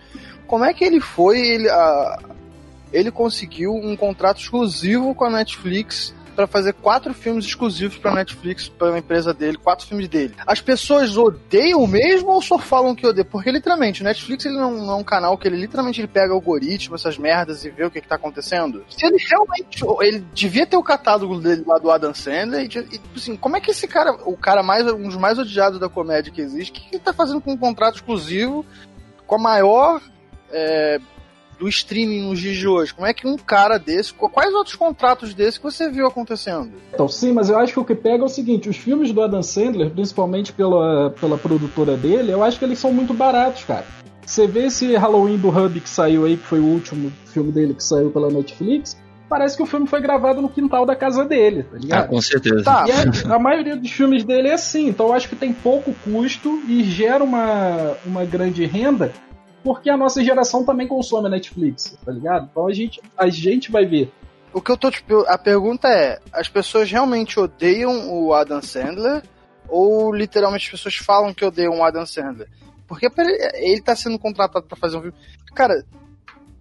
[0.47, 2.19] Como é que ele foi, ele, a,
[2.91, 8.67] ele conseguiu um contrato exclusivo com a Netflix para fazer quatro filmes exclusivos para Netflix,
[8.67, 10.33] para a empresa dele, quatro filmes dele.
[10.45, 13.27] As pessoas odeiam mesmo ou só falam que odeiam?
[13.29, 16.33] Porque literalmente, o Netflix ele não, não, é um canal que ele literalmente ele pega
[16.33, 18.83] algoritmo, essas merdas e vê o que, que tá acontecendo.
[18.89, 19.83] Se ele realmente.
[20.01, 23.57] Ele devia ter o catálogo dele lá do Adam Sandler e, e tipo assim, como
[23.57, 26.71] é que esse cara, o cara mais, um dos mais odiados da comédia que existe,
[26.71, 28.65] o que, que ele tá fazendo com um contrato exclusivo
[29.27, 30.01] com a maior
[30.51, 30.99] é,
[31.61, 32.91] do streaming nos dias de hoje?
[32.91, 36.71] Como é que um cara desse, quais outros contratos desse que você viu acontecendo?
[36.91, 39.21] Então, sim, mas eu acho que o que pega é o seguinte: os filmes do
[39.21, 43.85] Adam Sandler, principalmente pela, pela produtora dele, eu acho que eles são muito baratos, cara.
[44.25, 47.75] Você vê esse Halloween do Hub que saiu aí, que foi o último filme dele
[47.75, 48.97] que saiu pela Netflix,
[49.29, 52.05] parece que o filme foi gravado no quintal da casa dele, tá ligado?
[52.05, 52.63] Ah, com certeza.
[52.63, 52.85] Tá,
[53.29, 56.61] a, a, maioria dos filmes dele é assim, então eu acho que tem pouco custo
[56.67, 59.11] e gera uma, uma grande renda
[59.63, 62.47] porque a nossa geração também consome a Netflix, tá ligado?
[62.51, 64.11] Então a gente, a gente vai ver.
[64.53, 69.23] O que eu tô tipo, a pergunta é: as pessoas realmente odeiam o Adam Sandler
[69.69, 72.49] ou literalmente as pessoas falam que odeiam o Adam Sandler?
[72.87, 73.07] Porque
[73.55, 75.17] ele tá sendo contratado para fazer um filme.
[75.55, 75.85] Cara,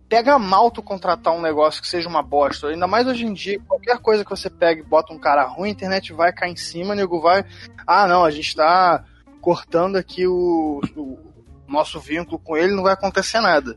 [0.08, 2.68] pega mal tu contratar um negócio que seja uma bosta.
[2.68, 5.68] Ainda mais hoje em dia, qualquer coisa que você pega e bota um cara ruim,
[5.68, 7.44] a internet vai cair em cima, nego vai.
[7.86, 9.04] Ah, não, a gente tá
[9.40, 11.29] cortando aqui o, o
[11.70, 13.74] nosso vínculo com ele, não vai acontecer nada.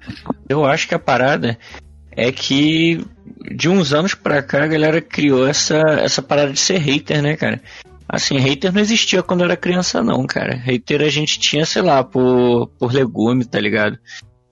[0.49, 1.57] Eu acho que a parada
[2.11, 3.05] é que
[3.55, 7.35] de uns anos pra cá a galera criou essa, essa parada de ser hater, né,
[7.35, 7.61] cara?
[8.07, 10.55] Assim, hater não existia quando eu era criança, não, cara.
[10.55, 13.97] Hater a gente tinha, sei lá, por, por legume, tá ligado?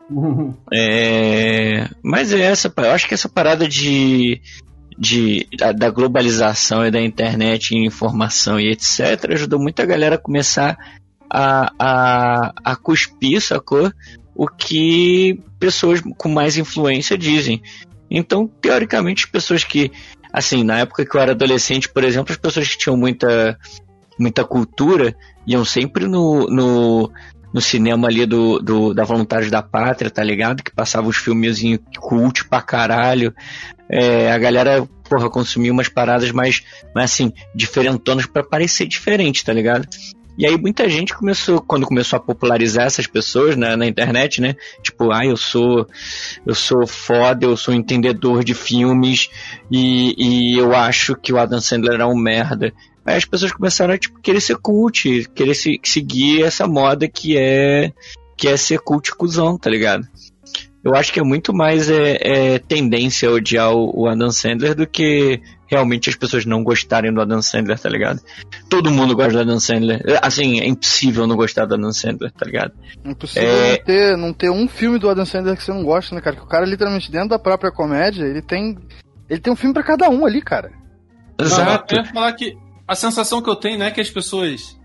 [0.74, 4.42] é, mas é essa, eu acho que essa parada de,
[4.98, 10.16] de da, da globalização e da internet e informação e etc ajudou muito a galera
[10.16, 10.78] a começar
[11.32, 13.92] a, a, a cuspir, sacou?
[14.36, 17.62] O que pessoas com mais influência dizem.
[18.10, 19.92] Então, teoricamente, as pessoas que,
[20.34, 23.58] assim, na época que eu era adolescente, por exemplo, as pessoas que tinham muita,
[24.20, 25.16] muita cultura
[25.48, 27.12] iam sempre no, no,
[27.54, 30.62] no cinema ali do, do, da Vontade da Pátria, tá ligado?
[30.62, 33.34] Que passava os filmezinhos cult pra caralho.
[33.90, 36.64] É, a galera, porra, consumia umas paradas mais,
[36.94, 39.88] mais assim, diferentonas para parecer diferente, tá ligado?
[40.38, 44.56] E aí muita gente começou, quando começou a popularizar essas pessoas né, na internet, né?
[44.82, 45.88] Tipo, ah, eu sou
[46.46, 49.30] eu sou foda, eu sou entendedor de filmes
[49.70, 52.74] e, e eu acho que o Adam Sandler é um merda.
[53.06, 57.38] Aí as pessoas começaram a tipo, querer ser cult, querer se, seguir essa moda que
[57.38, 57.92] é
[58.38, 60.08] que é ser cult cuzão, tá ligado?
[60.84, 64.74] Eu acho que é muito mais é, é tendência a odiar o, o Adam Sandler
[64.74, 68.20] do que realmente as pessoas não gostarem do Adam Sandler, tá ligado?
[68.70, 70.02] Todo mundo gosta do Adam Sandler.
[70.22, 72.74] Assim, é impossível não gostar do Adam Sandler, tá ligado?
[73.06, 73.78] É impossível é...
[73.78, 76.36] Não, ter, não ter um filme do Adam Sandler que você não gosta, né, cara?
[76.36, 78.78] Que o cara, literalmente, dentro da própria comédia, ele tem.
[79.30, 80.72] Ele tem um filme para cada um ali, cara.
[81.40, 81.96] Exato.
[81.96, 84.78] eu ia falar que a sensação que eu tenho não é que as pessoas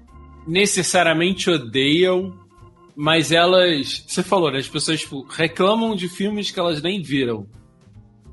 [0.47, 2.33] necessariamente odeiam,
[2.97, 4.05] mas elas.
[4.07, 4.59] Você falou, né?
[4.59, 7.47] As pessoas tipo, reclamam de filmes que elas nem viram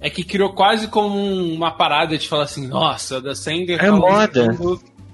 [0.04, 4.50] é que criou quase como uma parada de falar assim, nossa, da Sandler é moda.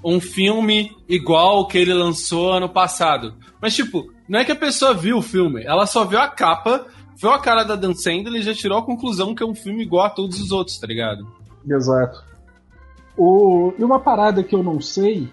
[0.04, 3.36] um filme igual que ele lançou ano passado.
[3.62, 6.86] Mas tipo, não é que a pessoa viu o filme, ela só viu a capa,
[7.16, 9.84] viu a cara da Dan Sandler e já tirou a conclusão que é um filme
[9.84, 11.24] igual a todos os outros, tá ligado?
[11.64, 12.24] Exato.
[13.16, 13.72] O...
[13.78, 15.28] E uma parada que eu não sei,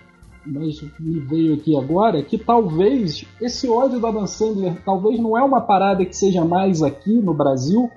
[0.48, 5.44] mas me veio aqui agora, que talvez esse ódio da Dan Sandler talvez não é
[5.44, 7.90] uma parada que seja mais aqui no Brasil,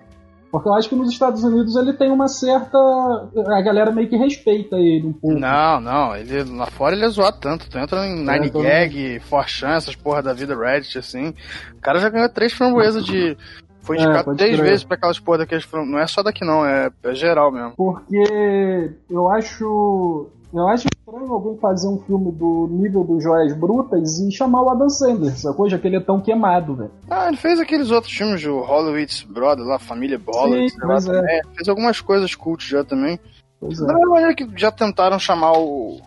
[0.51, 2.77] porque eu acho que nos Estados Unidos ele tem uma certa.
[2.77, 5.39] A galera meio que respeita ele um pouco.
[5.39, 6.17] Não, não.
[6.17, 7.71] Ele, lá fora ele é zoado tanto.
[7.71, 11.33] Tu entra em Nine é, Gag, Forchan, essas porra da vida Reddit, assim.
[11.77, 13.37] O cara já ganhou três framboesas de.
[13.83, 14.69] Foi é, indicado é, três crer.
[14.69, 15.69] vezes pra aquelas porra daqueles.
[15.73, 17.75] Não é só daqui não, é, é geral mesmo.
[17.77, 20.27] Porque eu acho.
[20.53, 24.71] Eu acho estranho alguém fazer um filme do nível do Joias Brutas e chamar o
[24.71, 25.69] Adam Sandler, sacou?
[25.69, 26.91] Já que ele é tão queimado, velho.
[27.09, 31.19] Ah, ele fez aqueles outros filmes, o Hollywood's Brother, lá, Família Bollett, mas é.
[31.19, 31.43] é.
[31.55, 33.19] Fez algumas coisas cult já também.
[33.61, 33.87] Pois é.
[33.87, 36.01] Da mesma maneira que já tentaram chamar o.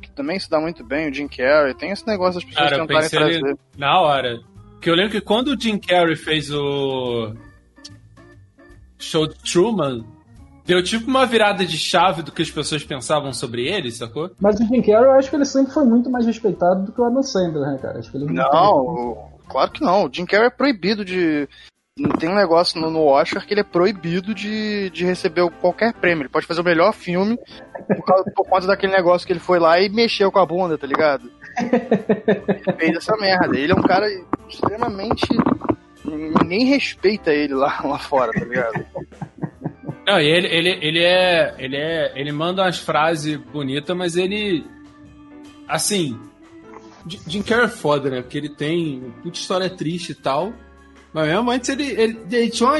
[0.00, 1.74] Que também se dá muito bem, o Jim Carrey.
[1.74, 3.58] Tem esse negócio das pessoas Cara, tentarem trazer.
[3.76, 4.40] Na hora.
[4.80, 7.34] Que eu lembro que quando o Jim Carrey fez o
[8.98, 10.04] Show de Truman
[10.64, 14.30] deu tipo uma virada de chave do que as pessoas pensavam sobre ele, sacou?
[14.40, 17.00] Mas o Jim Carrey, eu acho que ele sempre foi muito mais respeitado do que
[17.00, 17.98] o Adam Sandler, né, cara?
[17.98, 20.06] Acho que ele não, claro que não.
[20.06, 21.48] O Jim Carrey é proibido de.
[22.18, 26.22] Tem um negócio no, no Oscar que ele é proibido de, de receber qualquer prêmio.
[26.22, 27.38] Ele pode fazer o melhor filme
[27.86, 30.78] por, causa, por conta daquele negócio que ele foi lá e mexeu com a bunda,
[30.78, 31.30] tá ligado?
[31.58, 33.58] Ele fez essa merda.
[33.58, 34.06] Ele é um cara
[34.48, 35.26] extremamente.
[36.02, 38.86] Ninguém respeita ele lá, lá fora, tá ligado?
[40.12, 41.54] Não, e ele, ele, ele é.
[41.58, 42.12] Ele é.
[42.14, 44.64] Ele manda umas frases bonitas, mas ele.
[45.66, 46.20] Assim.
[47.26, 48.20] Jim Carrey é foda, né?
[48.20, 50.52] Porque ele tem muita história triste e tal.
[51.12, 52.78] Mas mesmo antes ele, ele, ele tinha uma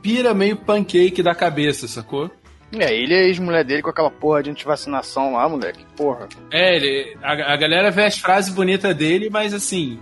[0.00, 2.30] pira meio pancake da cabeça, sacou?
[2.72, 5.84] É, ele a ex-mulher dele com aquela porra de antivacinação lá, moleque.
[5.96, 6.28] Porra.
[6.50, 10.00] É, ele, a, a galera vê as frases bonitas dele, mas assim,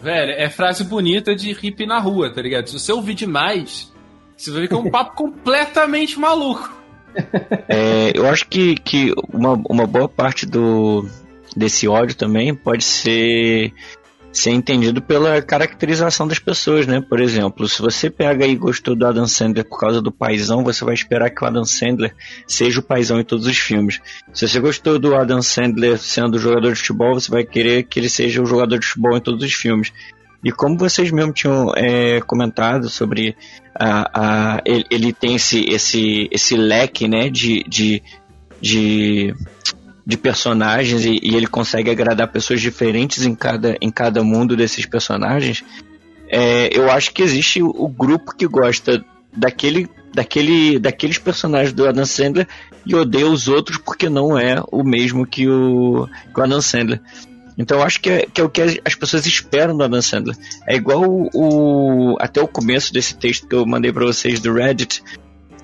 [0.00, 2.68] velho, é frase bonita de hippie na rua, tá ligado?
[2.68, 3.91] Se você ouvir demais,
[4.42, 6.70] você vai ver que é um papo completamente maluco.
[7.68, 11.06] É, eu acho que, que uma, uma boa parte do,
[11.56, 13.72] desse ódio também pode ser
[14.32, 17.02] ser entendido pela caracterização das pessoas, né?
[17.02, 20.82] Por exemplo, se você pega e gostou do Adam Sandler por causa do paizão, você
[20.84, 22.14] vai esperar que o Adam Sandler
[22.46, 24.00] seja o paizão em todos os filmes.
[24.32, 28.08] Se você gostou do Adam Sandler sendo jogador de futebol, você vai querer que ele
[28.08, 29.92] seja o jogador de futebol em todos os filmes.
[30.44, 33.36] E como vocês mesmo tinham é, comentado sobre
[33.74, 38.02] a, a ele, ele, tem esse, esse, esse leque né, de, de,
[38.60, 39.34] de
[40.04, 44.84] de personagens e, e, ele consegue agradar pessoas diferentes em cada, em cada mundo desses
[44.84, 45.64] personagens,
[46.28, 49.04] é, eu acho que existe o, grupo que gosta
[49.36, 52.48] daquele, daquele, daqueles personagens do Adam Sandler
[52.86, 57.00] e odeia os outros porque não é o mesmo que o, que o Adam Sandler.
[57.56, 60.36] Então acho que é, que é o que as pessoas esperam do Adam Sandler.
[60.66, 64.52] É igual o, o até o começo desse texto que eu mandei para vocês do
[64.52, 65.02] Reddit,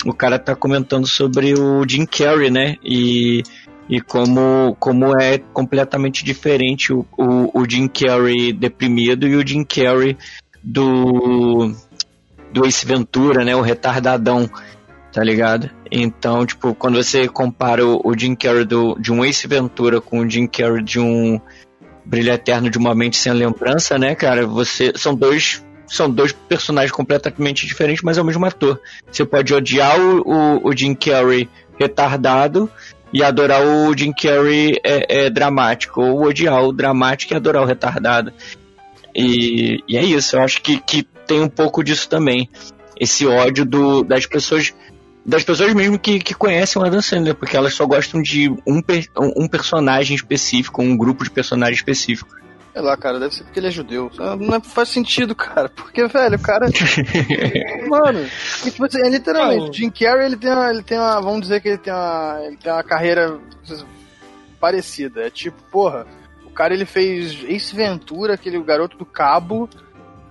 [0.04, 2.76] o cara tá comentando sobre o Jim Carrey, né?
[2.84, 3.42] E
[3.88, 9.64] e como, como é completamente diferente o, o, o Jim Carrey deprimido e o Jim
[9.64, 10.16] Carrey
[10.62, 11.72] do,
[12.52, 13.56] do Ace Ventura, né?
[13.56, 14.48] O retardadão,
[15.10, 15.70] tá ligado?
[15.90, 20.20] Então, tipo, quando você compara o, o Jim Carrey do, de um Ace Ventura com
[20.20, 21.40] o Jim Carrey de um
[22.08, 24.46] Brilho Eterno de uma Mente Sem Lembrança, né, cara?
[24.46, 28.80] Você, são dois são dois personagens completamente diferentes, mas é o mesmo ator.
[29.10, 32.70] Você pode odiar o, o, o Jim Carrey retardado
[33.12, 37.66] e adorar o Jim Carrey é, é, dramático, ou odiar o dramático e adorar o
[37.66, 38.32] retardado.
[39.14, 42.48] E, e é isso, eu acho que, que tem um pouco disso também.
[43.00, 44.74] Esse ódio do, das pessoas
[45.28, 48.82] das pessoas mesmo que, que conhecem o Adam Sandler, porque elas só gostam de um,
[49.36, 52.34] um personagem específico, um grupo de personagens específicos.
[52.72, 54.10] Sei lá, cara, deve ser porque ele é judeu.
[54.16, 55.68] Não é, faz sentido, cara.
[55.68, 56.66] Porque, velho, o cara.
[57.86, 58.26] Mano,
[58.62, 61.20] tipo assim, é literalmente, o Jim Carrey, ele tem, uma, ele tem uma.
[61.20, 62.40] Vamos dizer que ele tem uma.
[62.44, 63.38] Ele tem uma carreira
[64.58, 65.26] parecida.
[65.26, 66.06] É tipo, porra,
[66.46, 69.68] o cara ele fez Ace Ventura, aquele garoto do cabo.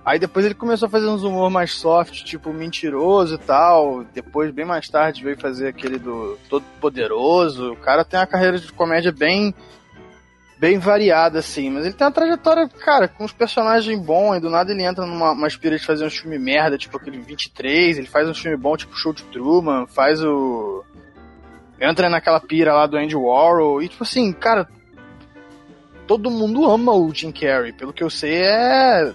[0.08, 4.04] Aí depois ele começou a fazer uns humor mais soft, tipo mentiroso e tal.
[4.04, 7.72] Depois, bem mais tarde, veio fazer aquele do Todo Poderoso.
[7.72, 9.54] O cara tem uma carreira de comédia bem
[10.58, 11.68] bem variada, assim.
[11.68, 15.04] Mas ele tem uma trajetória, cara, com os personagens bons, e do nada ele entra
[15.04, 18.56] numa uma espírito de fazer um filme merda, tipo aquele 23, ele faz um filme
[18.56, 20.86] bom, tipo Show de Truman, faz o.
[21.78, 24.66] Entra naquela pira lá do Andy Warhol, e tipo assim, cara.
[26.06, 29.12] Todo mundo ama o Jim Carrey, pelo que eu sei é.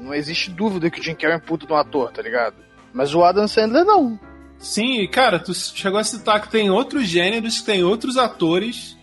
[0.00, 2.56] Não existe dúvida que o Jim Carrey é um puto de um ator, tá ligado?
[2.92, 4.18] Mas o Adam Sandler não.
[4.58, 8.96] Sim, cara, tu chegou a citar que tem outros gêneros, que tem outros atores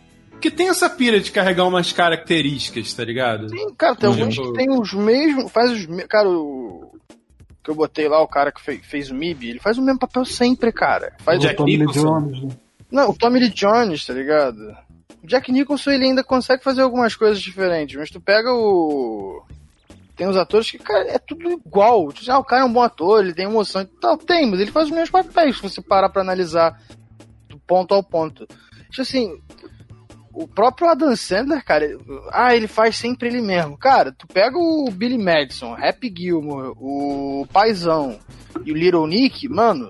[0.44, 3.48] que tem essa pira de carregar umas características, tá ligado?
[3.48, 5.50] Sim, cara, tem alguns que tem os mesmos.
[5.50, 6.92] Faz os Cara, o.
[7.64, 10.00] Que eu botei lá, o cara que fez, fez o MIB, ele faz o mesmo
[10.00, 11.16] papel sempre, cara.
[11.20, 12.20] Faz o Jack Nicholson.
[12.20, 12.50] Né?
[12.92, 14.60] Não, o Tommy Lee Jones, tá ligado?
[15.24, 19.42] O Jack Nicholson ele ainda consegue fazer algumas coisas diferentes, mas tu pega o.
[20.16, 22.08] Tem uns atores que, cara, é tudo igual.
[22.10, 23.86] Tu diz, ah, o cara é um bom ator, ele tem emoção.
[24.00, 26.80] Tal, tem, mas ele faz os mesmos papéis, se você parar pra analisar
[27.48, 28.46] do ponto ao ponto.
[28.90, 29.36] Tipo assim,
[30.34, 31.86] o próprio Adam Sandler, cara,
[32.32, 33.78] ah, ele faz sempre ele mesmo.
[33.78, 38.20] Cara, tu pega o Billy Madison, Happy Gilmore, o Paizão
[38.66, 39.90] e o Little Nick, mano,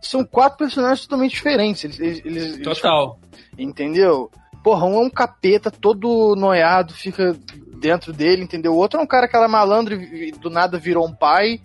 [0.00, 1.84] são quatro personagens totalmente diferentes.
[1.84, 3.18] Eles, eles, Total.
[3.32, 4.30] Eles, entendeu?
[4.64, 7.36] Porra, um é um capeta todo noiado, fica
[7.80, 8.72] dentro dele, entendeu?
[8.72, 11.60] O outro é um cara que era malandro e do nada virou um pai,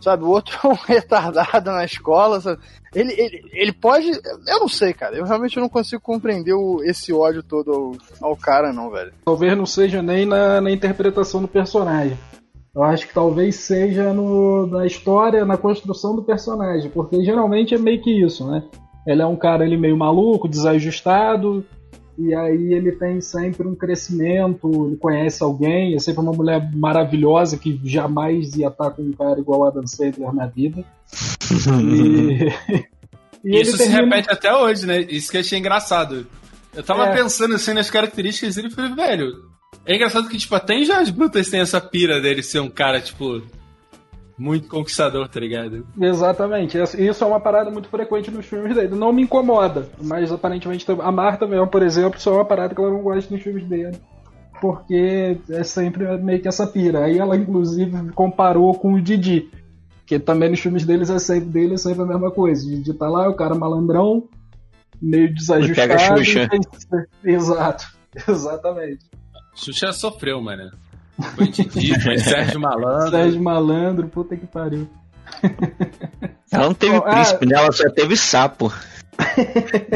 [0.00, 0.24] sabe?
[0.24, 2.60] O outro é um retardado na escola, sabe?
[2.94, 4.08] Ele, ele, ele pode.
[4.48, 5.16] Eu não sei, cara.
[5.16, 7.72] Eu realmente não consigo compreender o, esse ódio todo
[8.20, 9.12] ao, ao, cara, não, velho.
[9.24, 12.16] Talvez não seja nem na, na interpretação do personagem.
[12.74, 17.78] Eu acho que talvez seja no, na história, na construção do personagem, porque geralmente é
[17.78, 18.62] meio que isso, né?
[19.06, 21.64] Ele é um cara ele meio maluco, desajustado,
[22.18, 27.58] e aí ele tem sempre um crescimento, ele conhece alguém, é sempre uma mulher maravilhosa
[27.58, 30.84] que jamais ia estar com um cara igual a Adam Sandler na vida.
[31.82, 32.48] e,
[33.44, 35.00] e Isso se repete até hoje, né?
[35.02, 36.26] Isso que eu achei engraçado.
[36.74, 37.14] Eu tava é.
[37.14, 39.32] pensando assim nas características dele e falei, velho,
[39.84, 43.00] é engraçado que, tipo, até em Jorge Brutas tem essa pira dele ser um cara,
[43.00, 43.42] tipo,
[44.38, 45.86] muito conquistador, tá ligado?
[45.98, 46.78] Exatamente.
[46.78, 48.94] Isso é uma parada muito frequente nos filmes dele.
[48.94, 52.80] Não me incomoda, mas aparentemente a Marta mesmo, por exemplo, só é uma parada que
[52.80, 53.96] ela não gosta nos filmes dele.
[54.60, 57.04] Porque é sempre meio que essa pira.
[57.04, 59.50] Aí ela, inclusive, comparou com o Didi.
[60.06, 62.66] Que também nos filmes deles é sempre dele, é sempre a mesma coisa.
[62.66, 64.28] O Didi tá lá, o cara malandrão,
[65.00, 65.88] meio desajustado.
[65.88, 66.48] Pega a Xuxa.
[67.24, 67.86] Exato,
[68.28, 69.04] exatamente.
[69.54, 70.70] Xuxa sofreu, mano.
[71.16, 73.10] Foi Sérgio Malandro.
[73.10, 74.86] Sérgio Malandro, puta que pariu.
[76.52, 77.48] Ela não teve oh, príncipe, ah...
[77.48, 77.56] né?
[77.56, 78.72] Ela só teve sapo.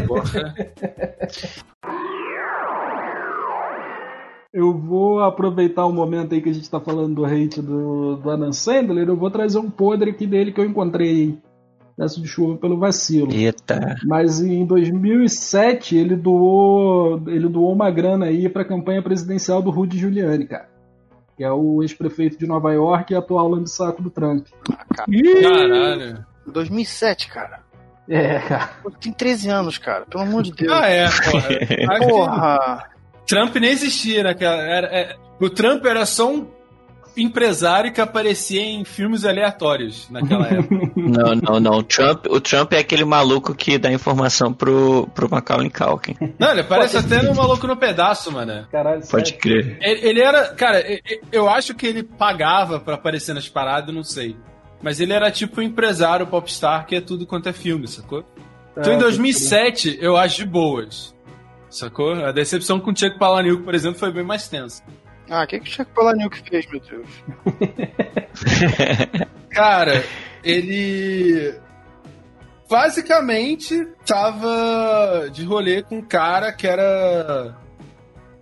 [0.07, 0.55] Porra.
[4.53, 8.31] Eu vou aproveitar o momento aí que a gente tá falando do hate do, do
[8.31, 11.39] Adam Sandler, eu vou trazer um podre aqui dele que eu encontrei
[11.97, 13.31] nessa de chuva pelo vacilo.
[13.31, 13.95] Eita.
[14.05, 19.99] Mas em 2007 ele doou, ele doou uma grana aí pra campanha presidencial do Rudy
[19.99, 20.80] Giuliani, cara
[21.41, 24.47] que é o ex-prefeito de Nova York e atual lambissaco do Trump.
[25.43, 26.23] Caralho.
[26.47, 27.61] 2007, cara.
[28.07, 28.69] É, cara.
[29.01, 30.05] Tem 13 anos, cara.
[30.05, 30.71] Pelo amor de Deus.
[30.71, 31.99] Ah, é, porra.
[31.99, 32.91] porra.
[33.27, 34.61] Trump nem existia naquela.
[34.61, 36.47] Era, é, o Trump era só um
[37.17, 40.93] empresário que aparecia em filmes aleatórios naquela época.
[40.97, 41.79] Não, não, não.
[41.79, 46.17] O Trump, o Trump é aquele maluco que dá informação pro, pro Macaulay Culkin.
[46.39, 48.67] Não, ele parece Pode até um maluco no pedaço, mano.
[48.71, 49.79] Caralho, Pode crer.
[49.81, 50.49] Ele, ele, era.
[50.55, 50.83] Cara,
[51.33, 54.37] eu acho que ele pagava pra aparecer nas paradas, não sei.
[54.83, 58.25] Mas ele era tipo um empresário popstar que é tudo quanto é filme, sacou?
[58.77, 61.15] Então em 2007 é, eu acho de boas.
[61.69, 62.13] Sacou?
[62.25, 64.83] A decepção com o Chuck Palahniuk, por exemplo, foi bem mais tensa.
[65.31, 67.09] Ah, o que, que o Chuck Palahniuk fez, meu Deus?
[69.49, 70.05] Cara,
[70.43, 71.55] ele
[72.69, 77.57] basicamente tava de rolê com um cara que era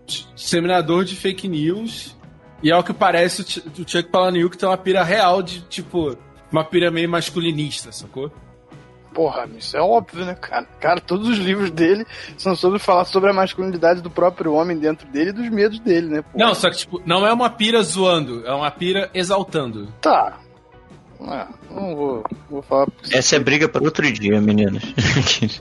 [0.07, 2.17] disseminador de fake news.
[2.63, 6.17] E ao que parece, o Chuck Palahniuk tem uma pira real de, tipo,
[6.51, 8.33] uma pira meio masculinista, sacou?
[9.19, 10.65] Porra, isso é óbvio, né, cara?
[10.79, 15.09] Cara, todos os livros dele são sobre falar sobre a masculinidade do próprio homem dentro
[15.09, 16.23] dele e dos medos dele, né?
[16.23, 16.45] Porra.
[16.47, 19.89] Não, só que, tipo, não é uma pira zoando, é uma pira exaltando.
[20.01, 20.39] Tá.
[21.21, 22.87] Ah, não vou, vou falar.
[23.11, 24.85] Essa é briga para outro dia, meninos.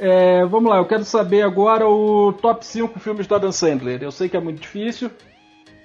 [0.00, 4.02] é, vamos lá, eu quero saber agora o top 5 filmes do Adam Sandler.
[4.02, 5.12] Eu sei que é muito difícil,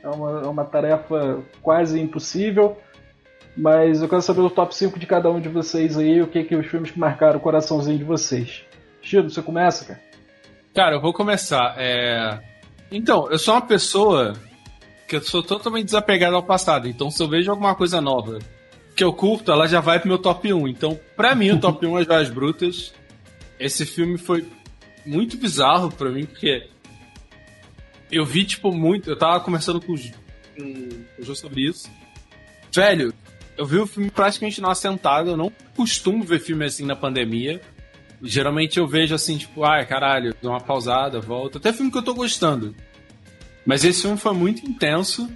[0.03, 2.77] é uma, é uma tarefa quase impossível.
[3.57, 6.43] Mas eu quero saber o top 5 de cada um de vocês aí, o que
[6.43, 8.63] que os filmes que marcaram o coraçãozinho de vocês.
[9.01, 10.01] Chido, você começa, cara?
[10.75, 11.73] Cara, eu vou começar.
[11.75, 12.39] É...
[12.91, 14.33] Então, eu sou uma pessoa
[15.07, 16.87] que eu sou totalmente desapegado ao passado.
[16.87, 18.37] Então, se eu vejo alguma coisa nova
[18.95, 20.67] que eu curto, ela já vai pro meu top 1.
[20.67, 22.93] Então, pra mim, o top 1 é Joias Brutas.
[23.59, 24.45] Esse filme foi
[25.03, 26.67] muito bizarro pra mim, porque
[28.11, 29.09] eu vi, tipo, muito.
[29.09, 31.89] Eu tava conversando com o Jô sobre isso.
[32.71, 33.13] Velho,
[33.57, 35.31] eu vi o filme praticamente não assentado.
[35.31, 37.59] Eu não costumo ver filme assim na pandemia.
[38.21, 41.57] Geralmente eu vejo assim, tipo, ai, caralho, dou uma pausada, volto.
[41.57, 42.75] Até filme que eu tô gostando.
[43.65, 45.29] Mas esse filme foi muito intenso.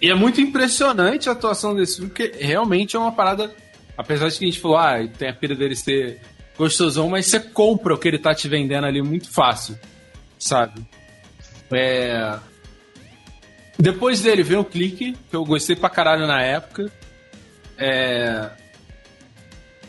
[0.00, 3.52] E é muito impressionante a atuação desse filme, porque realmente é uma parada.
[3.96, 6.20] Apesar de que a gente falou, ah, tem a pira dele ser
[6.56, 9.78] gostosão, mas você compra o que ele tá te vendendo ali muito fácil,
[10.38, 10.86] sabe?
[11.70, 12.38] É.
[13.76, 16.90] Depois dele veio o clique, que eu gostei pra caralho na época.
[17.78, 18.50] É...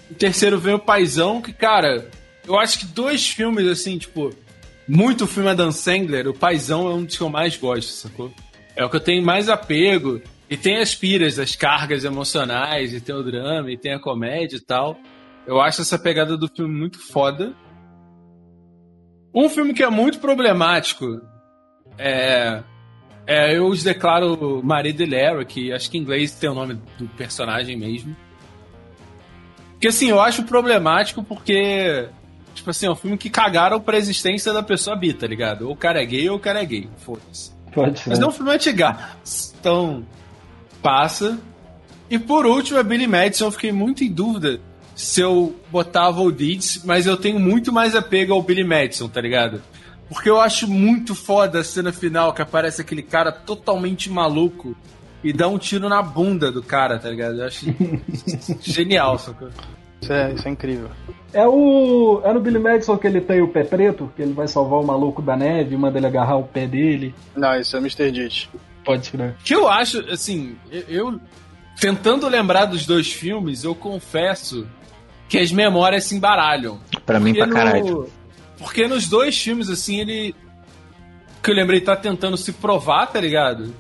[0.10, 2.10] O terceiro veio o Paizão, que, cara,
[2.48, 4.34] eu acho que dois filmes, assim, tipo,
[4.88, 8.34] muito filme Adam Sandler, o Paizão é um dos que eu mais gosto, sacou?
[8.76, 10.22] É o que eu tenho mais apego.
[10.50, 14.58] E tem as piras, as cargas emocionais, e tem o drama, e tem a comédia
[14.58, 14.98] e tal.
[15.46, 17.54] Eu acho essa pegada do filme muito foda.
[19.34, 21.22] Um filme que é muito problemático
[21.98, 22.64] é
[23.30, 27.08] é, eu os declaro Marie Delera, que acho que em inglês tem o nome do
[27.10, 28.18] personagem mesmo.
[29.74, 32.10] Porque assim, eu acho problemático porque.
[32.56, 35.68] Tipo assim, é um filme que cagaram pra existência da pessoa bi, tá ligado?
[35.68, 36.90] Ou o cara é gay ou o cara é gay.
[36.98, 37.52] Foda-se.
[37.72, 39.54] Pode Mas não é um filme antigaço.
[39.60, 40.04] Então,
[40.82, 41.40] passa.
[42.10, 44.60] E por último, a Billy Madison, eu fiquei muito em dúvida
[44.96, 49.22] se eu botava o Deeds, mas eu tenho muito mais apego ao Billy Madison, tá
[49.22, 49.62] ligado?
[50.10, 54.76] Porque eu acho muito foda a cena final que aparece aquele cara totalmente maluco
[55.24, 57.40] e dá um tiro na bunda do cara, tá ligado?
[57.40, 57.66] Eu acho
[58.62, 59.50] genial, sacou?
[60.02, 60.90] Isso é, isso é incrível.
[61.34, 62.22] É o.
[62.24, 64.84] É no Billy Madison que ele tem o pé preto, que ele vai salvar o
[64.86, 67.14] maluco da neve, manda ele agarrar o pé dele.
[67.36, 68.10] Não, isso é Mr.
[68.12, 68.48] Ditch.
[68.84, 69.36] Pode crer.
[69.44, 71.20] que eu acho, assim, eu, eu-
[71.80, 74.66] tentando lembrar dos dois filmes, eu confesso
[75.28, 76.80] que as memórias se embaralham.
[77.06, 78.10] Pra mim, pra caralho.
[78.60, 80.36] Porque nos dois filmes, assim, ele.
[81.42, 83.74] Que eu lembrei, tá tentando se provar, tá ligado?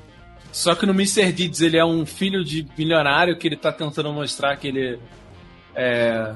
[0.51, 1.31] Só que no Mr.
[1.31, 4.99] Deeds ele é um filho de milionário que ele tá tentando mostrar que ele.
[5.75, 6.33] É.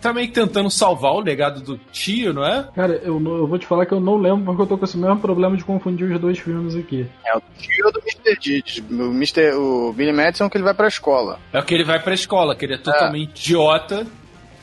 [0.00, 2.66] Tá meio que tentando salvar o legado do tio, não é?
[2.74, 4.84] Cara, eu, não- eu vou te falar que eu não lembro porque eu tô com
[4.86, 7.06] esse mesmo problema de confundir os dois filmes aqui.
[7.26, 8.38] É o tio do Mr.
[8.40, 8.78] Ditch.
[8.90, 11.38] O, Mr., o Billy Madison que ele vai pra escola.
[11.52, 14.06] É o que ele vai pra escola, que ele é totalmente idiota.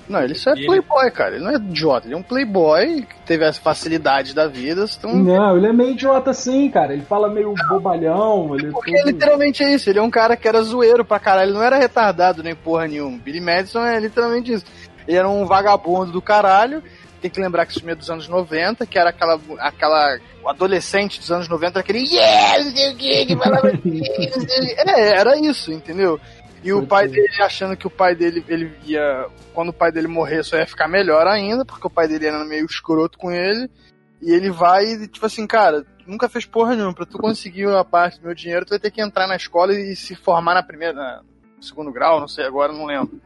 [0.09, 1.35] Não, ele só é E ele- playboy, cara.
[1.35, 2.07] Ele não é idiota.
[2.07, 4.85] Ele é um playboy que teve as facilidades da vida.
[4.97, 5.13] Então...
[5.15, 6.93] Não, ele é meio idiota sim, cara.
[6.93, 8.55] Ele fala meio bobalhão.
[8.55, 9.89] Ele é Porque todo- literalmente é isso.
[9.89, 11.49] Ele é um cara que era zoeiro pra caralho.
[11.49, 13.17] Ele não era retardado nem porra nenhuma.
[13.17, 14.65] Billy Madison é literalmente isso.
[15.07, 16.81] Ele era um vagabundo do caralho.
[17.21, 19.39] Tem que lembrar que isso é dos anos 90, que era aquela.
[19.59, 24.01] aquela o adolescente dos anos 90, aquele yeah, não sei o que, que falava assim.
[24.87, 26.17] É, era isso, entendeu?
[26.63, 29.27] E o pai dele achando que o pai dele, ele ia.
[29.53, 32.43] Quando o pai dele morrer, só ia ficar melhor ainda, porque o pai dele era
[32.45, 33.69] meio escroto com ele.
[34.21, 36.93] E ele vai, e, tipo assim, cara, nunca fez porra nenhuma.
[36.93, 39.73] Pra tu conseguir uma parte do meu dinheiro, tu vai ter que entrar na escola
[39.73, 40.93] e se formar na primeira.
[40.93, 41.21] na-
[41.61, 43.19] segundo grau, não sei, agora não lembro.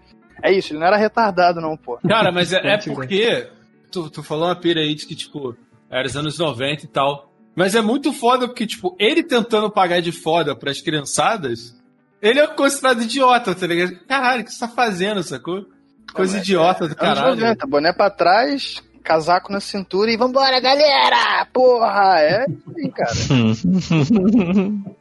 [0.43, 1.97] É isso, ele não era retardado, não, pô.
[2.07, 3.47] Cara, mas é, é porque.
[3.91, 5.55] Tu, tu falou uma pira aí de que, tipo,
[5.89, 7.31] era os anos 90 e tal.
[7.53, 11.75] Mas é muito foda porque, tipo, ele tentando pagar de foda pras criançadas,
[12.21, 13.95] ele é considerado idiota, tá ligado?
[14.07, 15.65] Caralho, o que você tá fazendo, sacou?
[16.13, 17.35] Coisa Mas idiota do Anos caralho.
[17.35, 21.45] 90, boné pra trás, casaco na cintura e vambora, galera!
[21.51, 22.19] Porra!
[22.19, 23.11] É assim, cara.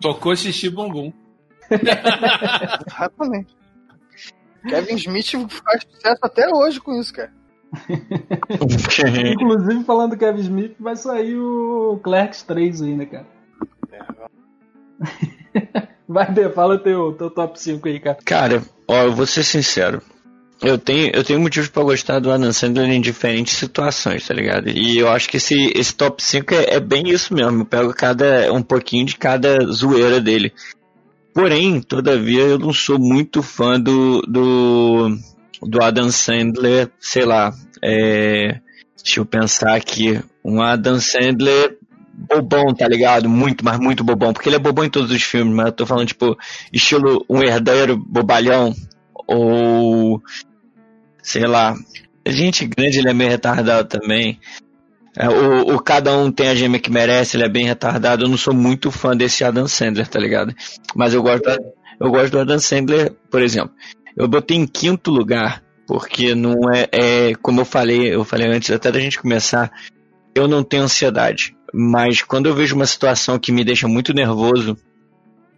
[0.00, 1.12] Tocou xixi bumbum.
[1.70, 3.56] Exatamente.
[4.68, 7.32] Kevin Smith faz sucesso até hoje com isso, cara.
[9.32, 13.26] Inclusive, falando do Kevin Smith, vai sair o Clerks 3 aí, né, cara?
[16.08, 18.18] Vai, Dê, fala teu, teu top 5 aí, cara.
[18.24, 20.02] Cara, ó, eu vou ser sincero.
[20.62, 24.68] Eu tenho, eu tenho motivos pra gostar do Adam Sandler em diferentes situações, tá ligado?
[24.68, 27.62] E eu acho que esse, esse top 5 é, é bem isso mesmo.
[27.62, 30.52] Eu pego cada, um pouquinho de cada zoeira dele.
[31.34, 35.18] Porém, todavia, eu não sou muito fã do, do,
[35.60, 37.52] do Adam Sandler, sei lá,
[37.82, 38.60] é,
[39.02, 41.76] deixa eu pensar aqui, um Adam Sandler
[42.16, 43.28] bobão, tá ligado?
[43.28, 45.86] Muito, mas muito bobão, porque ele é bobão em todos os filmes, mas eu tô
[45.86, 46.36] falando, tipo,
[46.72, 48.74] estilo um herdeiro bobalhão,
[49.26, 50.22] ou,
[51.22, 51.74] sei lá,
[52.26, 54.38] gente grande ele é meio retardado também.
[55.16, 58.24] É, o, o Cada Um Tem a Gêmea que Merece, ele é bem retardado.
[58.24, 60.54] Eu não sou muito fã desse Adam Sandler, tá ligado?
[60.94, 61.48] Mas eu gosto,
[62.00, 63.72] eu gosto do Adam Sandler, por exemplo.
[64.16, 67.34] Eu botei em quinto lugar, porque não é, é.
[67.36, 69.70] Como eu falei, eu falei antes até da gente começar,
[70.34, 71.56] eu não tenho ansiedade.
[71.76, 74.76] Mas quando eu vejo uma situação que me deixa muito nervoso,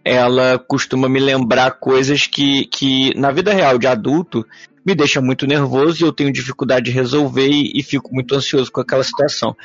[0.03, 4.43] ela costuma me lembrar coisas que, que na vida real de adulto
[4.83, 8.71] me deixa muito nervoso e eu tenho dificuldade de resolver e, e fico muito ansioso
[8.71, 9.55] com aquela situação.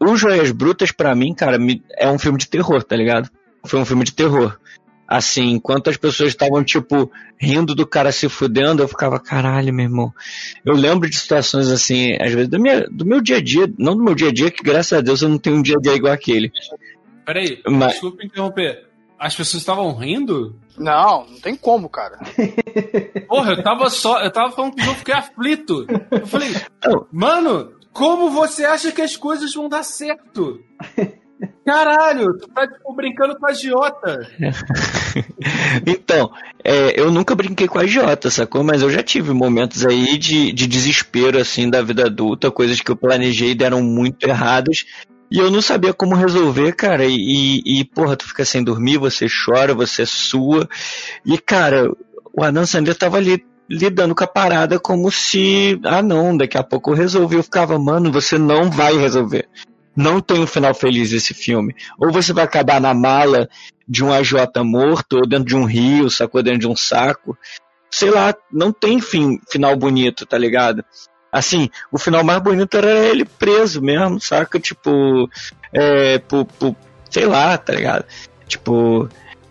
[0.00, 3.28] O Joias Brutas, pra mim, cara, me- é um filme de terror, tá ligado?
[3.66, 4.56] Foi um filme de terror.
[5.06, 9.84] Assim, enquanto as pessoas estavam, tipo, rindo do cara se fudendo, eu ficava, caralho, meu
[9.84, 10.12] irmão.
[10.64, 13.96] Eu lembro de situações assim, às vezes, do, minha, do meu dia a dia, não
[13.96, 15.80] do meu dia a dia, que graças a Deus eu não tenho um dia a
[15.80, 16.50] dia igual aquele.
[17.24, 18.86] Peraí, Mas- desculpa interromper.
[19.18, 20.54] As pessoas estavam rindo?
[20.76, 22.18] Não, não tem como, cara.
[23.26, 24.22] Porra, eu tava só.
[24.22, 25.86] Eu tava falando que eu fiquei aflito.
[26.10, 26.54] Eu falei,
[27.10, 30.60] mano, como você acha que as coisas vão dar certo?
[31.64, 34.28] Caralho, tu tá tipo, brincando com a agiota.
[35.86, 36.30] Então,
[36.62, 38.62] é, eu nunca brinquei com a Jota, sacou?
[38.62, 42.90] Mas eu já tive momentos aí de, de desespero, assim, da vida adulta, coisas que
[42.90, 44.84] eu planejei deram muito erradas.
[45.30, 47.04] E eu não sabia como resolver, cara.
[47.06, 50.68] E, e, porra, tu fica sem dormir, você chora, você sua.
[51.24, 51.90] E, cara,
[52.34, 56.62] o Adam Sandler tava ali lidando com a parada como se, ah não, daqui a
[56.62, 57.36] pouco eu resolvi.
[57.36, 59.48] Eu ficava, mano, você não vai resolver.
[59.96, 61.74] Não tem um final feliz esse filme.
[61.98, 63.48] Ou você vai acabar na mala
[63.88, 64.32] de um AJ
[64.64, 66.42] morto, ou dentro de um rio, sacou?
[66.42, 67.36] Dentro de um saco.
[67.90, 70.84] Sei lá, não tem fim, final bonito, tá ligado?
[71.32, 74.58] Assim, o final mais bonito era ele preso mesmo, saca?
[74.58, 75.30] Tipo,
[75.72, 76.46] é, por,
[77.10, 78.04] sei lá, tá ligado?
[78.46, 79.08] Tipo,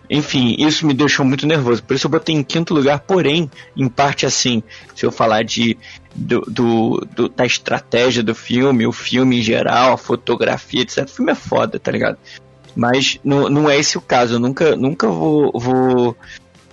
[0.08, 1.82] enfim, isso me deixou muito nervoso.
[1.82, 4.62] Por isso eu botei em quinto lugar, porém, em parte assim,
[4.94, 5.76] se eu falar de
[6.14, 11.04] do, do, do, da estratégia do filme, o filme em geral, a fotografia, etc.
[11.04, 12.18] O filme é foda, tá ligado?
[12.74, 14.34] Mas não, não é esse o caso.
[14.34, 16.16] Eu nunca, nunca vou, vou,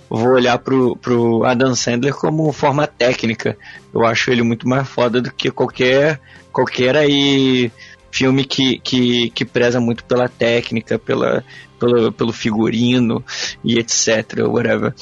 [0.08, 3.56] vou olhar pro, pro Adam Sandler como forma técnica.
[3.92, 6.20] Eu acho ele muito mais foda do que qualquer,
[6.52, 7.70] qualquer aí
[8.14, 11.42] filme que, que, que preza muito pela técnica, pela,
[11.84, 13.24] pelo, pelo figurino
[13.64, 14.94] e etc, whatever.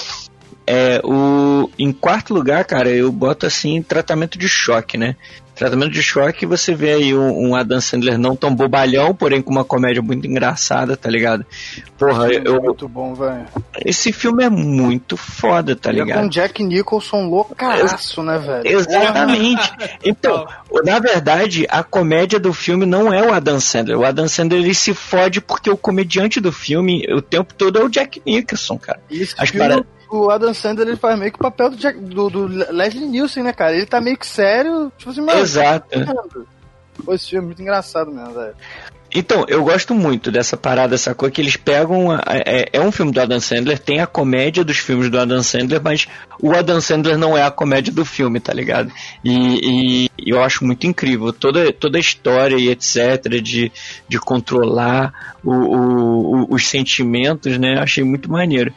[0.66, 5.16] É, o, em quarto lugar, cara, eu boto assim tratamento de choque, né?
[5.54, 9.50] Tratamento de choque, você vê aí um, um, Adam Sandler não tão bobalhão, porém com
[9.50, 11.44] uma comédia muito engraçada, tá ligado?
[11.98, 12.62] Porra, eu.
[12.62, 13.44] Muito bom, velho.
[13.84, 16.20] Esse filme é muito foda, tá ligado?
[16.20, 18.66] É com Jack Nicholson loucaço, né, velho?
[18.66, 19.72] Exatamente.
[20.04, 20.46] Então,
[20.84, 23.98] na verdade, a comédia do filme não é o Adam Sandler.
[23.98, 27.84] O Adam Sandler ele se fode porque o comediante do filme o tempo todo é
[27.84, 29.00] o Jack Nicholson, cara.
[29.10, 32.28] Isso, As paradas o Adam Sandler ele faz meio que o papel do, Jack, do,
[32.28, 33.74] do, Leslie Nielsen, né, cara?
[33.74, 35.40] Ele tá meio que sério, tipo assim, mano.
[35.40, 35.88] Exato.
[37.04, 38.54] Pô, esse filme é muito engraçado mesmo, velho.
[39.14, 42.14] Então, eu gosto muito dessa parada, essa coisa que eles pegam.
[42.26, 45.82] É, é, um filme do Adam Sandler, tem a comédia dos filmes do Adam Sandler,
[45.82, 46.06] mas
[46.40, 48.90] o Adam Sandler não é a comédia do filme, tá ligado?
[49.22, 53.40] E, e eu acho muito incrível toda, toda a história e etc.
[53.42, 53.70] de,
[54.08, 57.78] de controlar o, o, os sentimentos, né?
[57.78, 58.72] Achei muito maneiro.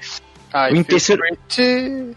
[0.55, 1.21] I o terceiro...
[1.21, 2.15] pretty,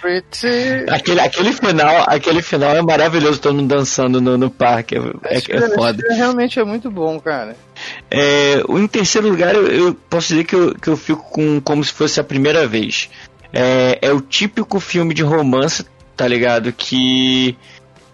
[0.00, 0.88] pretty.
[0.88, 4.96] aquele, aquele, final, aquele final é maravilhoso, todo mundo dançando no, no parque.
[4.96, 6.02] É, é, é foda.
[6.14, 7.54] Realmente é muito bom, cara.
[8.10, 11.84] É, em terceiro lugar, eu, eu, posso dizer que eu, que eu fico com como
[11.84, 13.10] se fosse a primeira vez.
[13.52, 15.84] É, é o típico filme de romance,
[16.16, 16.72] tá ligado?
[16.72, 17.58] Que.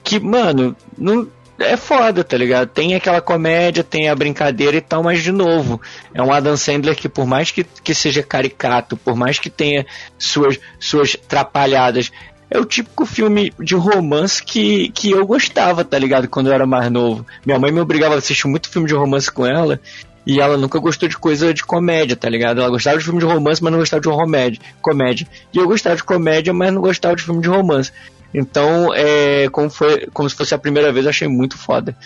[0.03, 1.29] Que, mano, não
[1.59, 2.69] é foda, tá ligado?
[2.69, 5.81] Tem aquela comédia, tem a brincadeira e tal, mas de novo,
[6.13, 9.87] é um Adam Sandler que por mais que, que seja caricato, por mais que tenha
[10.19, 12.11] suas, suas trapalhadas,
[12.51, 16.29] é o típico filme de romance que, que eu gostava, tá ligado?
[16.29, 17.27] Quando eu era mais novo.
[17.45, 19.81] Minha mãe me obrigava a assistir muito filme de romance com ela,
[20.27, 22.61] e ela nunca gostou de coisa de comédia, tá ligado?
[22.61, 24.61] Ela gostava de filme de romance, mas não gostava de comédia.
[24.81, 25.27] comédia.
[25.53, 27.93] E eu gostava de comédia, mas não gostava de filme de romance.
[28.35, 31.97] Então, é, como, foi, como se fosse a primeira vez, eu achei muito foda.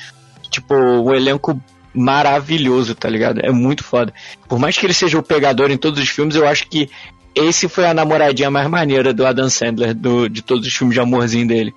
[0.51, 1.61] Tipo, o elenco
[1.95, 3.41] maravilhoso, tá ligado?
[3.41, 4.13] É muito foda.
[4.47, 6.91] Por mais que ele seja o pegador em todos os filmes, eu acho que
[7.35, 11.01] esse foi a namoradinha mais maneira do Adam Sandler, do, de todos os filmes de
[11.01, 11.75] amorzinho dele.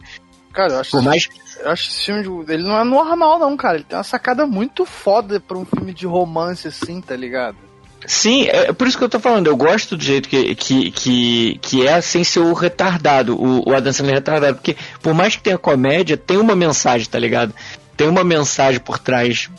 [0.52, 1.30] Cara, eu acho, Por mais...
[1.60, 3.76] eu acho esse filme de, ele não é normal, não, cara.
[3.76, 7.58] Ele tem uma sacada muito foda pra um filme de romance assim, tá ligado?
[8.06, 9.48] Sim, é por isso que eu tô falando.
[9.48, 13.76] Eu gosto do jeito que, que, que, que é sem ser o retardado, o, o
[13.76, 14.56] Adam Sandler retardado.
[14.56, 17.54] Porque por mais que tenha comédia, tem uma mensagem, tá ligado?
[17.96, 19.50] Tem uma mensagem por trás,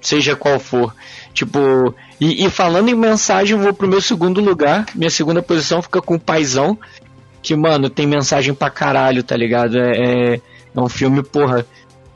[0.00, 0.94] seja qual for.
[1.32, 4.86] Tipo, e, e falando em mensagem, eu vou pro meu segundo lugar.
[4.94, 6.78] Minha segunda posição fica com o Paizão.
[7.42, 9.78] Que, mano, tem mensagem pra caralho, tá ligado?
[9.78, 9.90] É,
[10.34, 10.40] é,
[10.74, 11.64] é um filme, porra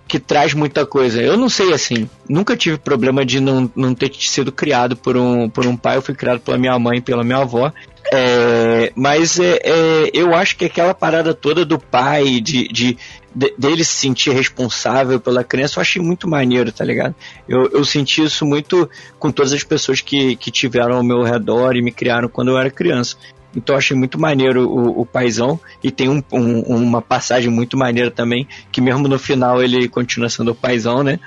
[0.09, 1.21] que traz muita coisa.
[1.21, 5.51] Eu não sei assim, nunca tive problema de não, não ter sido criado por um,
[5.51, 7.71] por um pai, eu fui criado pela minha mãe, pela minha avó.
[8.11, 12.97] É, mas é, é, eu acho que aquela parada toda do pai, de, de,
[13.37, 17.15] de, dele se sentir responsável pela criança, eu achei muito maneiro, tá ligado?
[17.47, 18.89] Eu, eu senti isso muito
[19.19, 22.57] com todas as pessoas que, que tiveram ao meu redor e me criaram quando eu
[22.57, 23.17] era criança.
[23.55, 25.59] Então eu achei muito maneiro o, o paizão.
[25.83, 30.29] E tem um, um, uma passagem muito maneira também, que mesmo no final ele continua
[30.29, 31.19] sendo o paizão, né?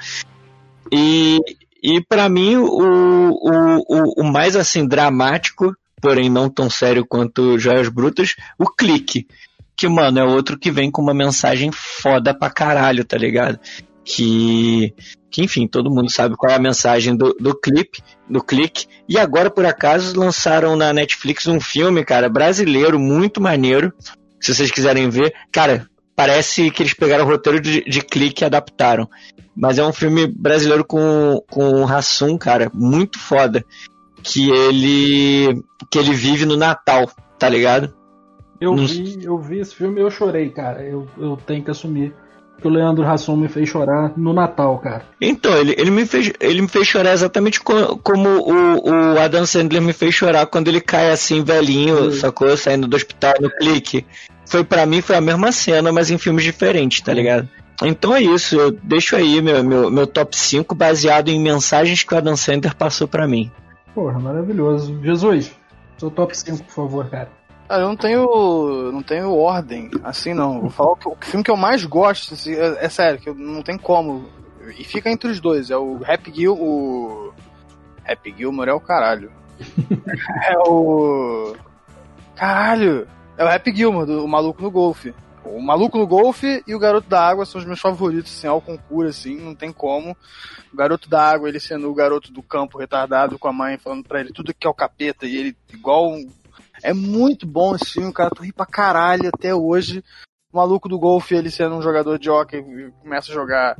[0.91, 1.39] E,
[1.81, 7.89] e para mim o, o, o, mais assim dramático, porém não tão sério quanto Joias
[7.89, 9.27] Brutas, o clique.
[9.75, 13.59] Que, mano, é outro que vem com uma mensagem foda pra caralho, tá ligado?
[14.03, 14.93] Que
[15.31, 18.85] que enfim, todo mundo sabe qual é a mensagem do, do clipe, do clique.
[19.07, 23.93] E agora, por acaso, lançaram na Netflix um filme, cara, brasileiro, muito maneiro.
[24.39, 28.45] Se vocês quiserem ver, cara, parece que eles pegaram o roteiro de, de clique e
[28.45, 29.09] adaptaram.
[29.55, 33.63] Mas é um filme brasileiro com, com o Hassum, cara, muito foda.
[34.21, 35.63] Que ele.
[35.89, 37.09] que ele vive no Natal,
[37.39, 37.93] tá ligado?
[38.59, 40.83] Eu, vi, eu vi esse filme e eu chorei, cara.
[40.83, 42.13] Eu, eu tenho que assumir
[42.61, 45.03] que o Leandro Rasson me fez chorar no Natal, cara.
[45.19, 49.45] Então, ele, ele, me, fez, ele me fez chorar exatamente como, como o, o Adam
[49.45, 52.55] Sandler me fez chorar quando ele cai assim, velhinho, sacou?
[52.55, 54.05] Saindo do hospital no clique.
[54.45, 57.49] Foi para mim, foi a mesma cena, mas em filmes diferentes, tá ligado?
[57.83, 62.13] Então é isso, eu deixo aí meu, meu, meu top 5 baseado em mensagens que
[62.13, 63.51] o Adam Sandler passou para mim.
[63.95, 64.99] Porra, maravilhoso.
[65.03, 65.51] Jesus,
[65.97, 67.29] seu top 5, por favor, cara.
[67.71, 68.91] Ah, eu não tenho.
[68.91, 70.59] não tenho ordem, assim não.
[70.59, 73.63] Vou falar o, o filme que eu mais gosto, assim, é, é, sério, que não
[73.63, 74.27] tem como.
[74.77, 77.33] E fica entre os dois, é o Happy Gil, o.
[78.05, 79.31] Happy Gilmore é o caralho.
[80.49, 81.55] é o.
[82.35, 83.07] Caralho!
[83.37, 85.13] É o Happy Gilmore, do, o maluco no golfe.
[85.45, 88.59] O maluco no golfe e o garoto da água são os meus favoritos, assim, ao
[88.59, 90.11] concurso, assim, não tem como.
[90.73, 94.03] O garoto da água, ele sendo o garoto do campo retardado com a mãe, falando
[94.03, 96.11] pra ele tudo que é o capeta, e ele igual.
[96.11, 96.40] Um...
[96.83, 98.29] É muito bom esse filme, cara.
[98.29, 100.03] Tu ri pra caralho até hoje.
[100.51, 102.61] O maluco do golfe, ele sendo um jogador de hockey,
[103.01, 103.77] começa a jogar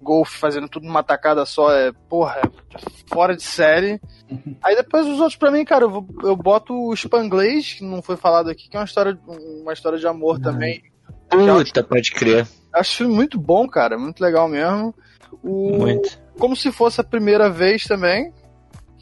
[0.00, 2.48] golfe fazendo tudo numa tacada só, é, porra, é
[3.12, 4.00] fora de série.
[4.62, 8.16] Aí depois os outros pra mim, cara, eu, eu boto o Spanglês, que não foi
[8.16, 9.18] falado aqui, que é uma história,
[9.62, 10.82] uma história de amor também.
[11.28, 12.46] Puta, pode crer.
[12.72, 14.94] Acho filme muito bom, cara, muito legal mesmo.
[15.42, 16.18] O, Muito.
[16.38, 18.32] Como se fosse a primeira vez também,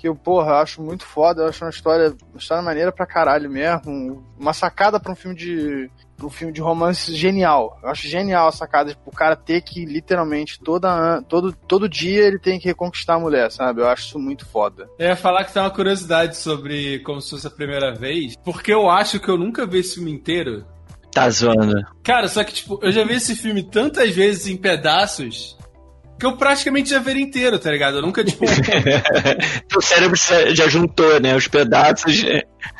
[0.05, 3.49] que eu, porra, acho muito foda, eu acho uma história, uma história maneira pra caralho
[3.49, 5.91] mesmo, uma sacada pra um filme de
[6.23, 7.79] um filme de romance genial.
[7.83, 12.27] Eu acho genial a sacada, tipo, o cara ter que literalmente toda, todo, todo dia
[12.27, 13.81] ele tem que reconquistar a mulher, sabe?
[13.81, 14.87] Eu acho isso muito foda.
[14.99, 18.75] Eu ia falar que tem uma curiosidade sobre como se fosse a primeira vez, porque
[18.75, 20.67] eu acho que eu nunca vi esse filme inteiro.
[21.11, 21.83] Tá zoando.
[22.03, 25.57] Cara, só que, tipo, eu já vi esse filme tantas vezes em pedaços
[26.19, 27.99] que eu praticamente já ele inteiro, tá ligado?
[27.99, 28.45] Eu nunca, tipo.
[29.77, 30.17] o cérebro
[30.53, 31.37] já juntou, né?
[31.37, 32.25] Os pedaços.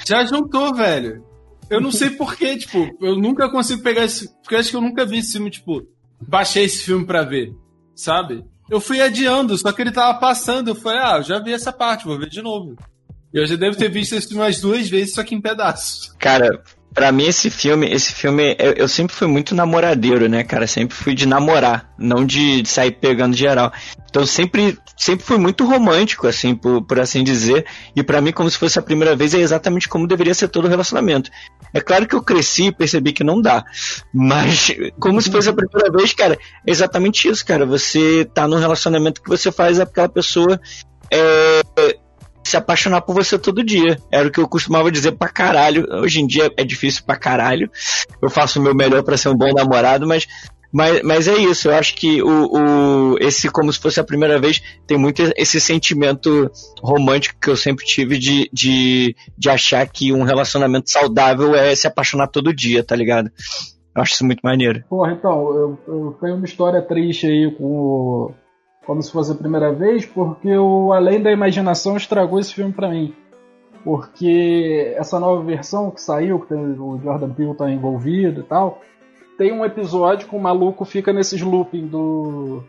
[0.07, 1.25] Já juntou, velho.
[1.69, 4.29] Eu não sei porquê, tipo, eu nunca consigo pegar esse.
[4.43, 5.83] Porque eu acho que eu nunca vi esse filme, tipo,
[6.21, 7.53] baixei esse filme pra ver,
[7.95, 8.45] sabe?
[8.71, 10.69] Eu fui adiando, só que ele tava passando.
[10.69, 12.77] Eu falei, ah, eu já vi essa parte, vou ver de novo.
[13.33, 16.15] Eu já devo ter visto esse filme umas duas vezes, só que em pedaços.
[16.19, 16.63] Cara,
[16.95, 20.65] Pra mim, esse filme, esse filme, eu, eu, sempre fui muito namoradeiro, né, cara?
[20.65, 23.73] Sempre fui de namorar, não de, de sair pegando geral.
[24.09, 27.67] Então sempre, sempre fui muito romântico, assim, por, por assim dizer.
[27.97, 30.67] E para mim, como se fosse a primeira vez, é exatamente como deveria ser todo
[30.67, 31.31] o relacionamento.
[31.73, 33.65] É claro que eu cresci e percebi que não dá.
[34.13, 34.71] Mas,
[35.01, 37.67] como se fosse a primeira vez, cara, é exatamente isso, cara.
[37.67, 40.61] Você tá num relacionamento que você faz aquela pessoa.
[41.11, 41.61] É,
[42.45, 43.99] se apaixonar por você todo dia.
[44.13, 45.87] Era o que eu costumava dizer pra caralho.
[46.03, 47.71] Hoje em dia é difícil pra caralho.
[48.21, 50.27] Eu faço o meu melhor para ser um bom namorado, mas
[50.75, 54.41] mas, mas é isso, eu acho que o, o, esse, como se fosse a primeira
[54.41, 56.51] vez, tem muito esse sentimento
[56.83, 61.87] romântico que eu sempre tive de, de, de achar que um relacionamento saudável é se
[61.87, 63.31] apaixonar todo dia, tá ligado?
[63.95, 64.83] Eu acho isso muito maneiro.
[64.91, 68.35] Porra, então, eu, eu tenho uma história triste aí com o,
[68.87, 72.89] como se fosse a primeira vez, porque o Além da Imaginação estragou esse filme para
[72.89, 73.15] mim.
[73.83, 78.81] Porque essa nova versão que saiu, que o Jordan Peele tá envolvido e tal,
[79.37, 82.63] tem um episódio que o maluco fica nesses looping do,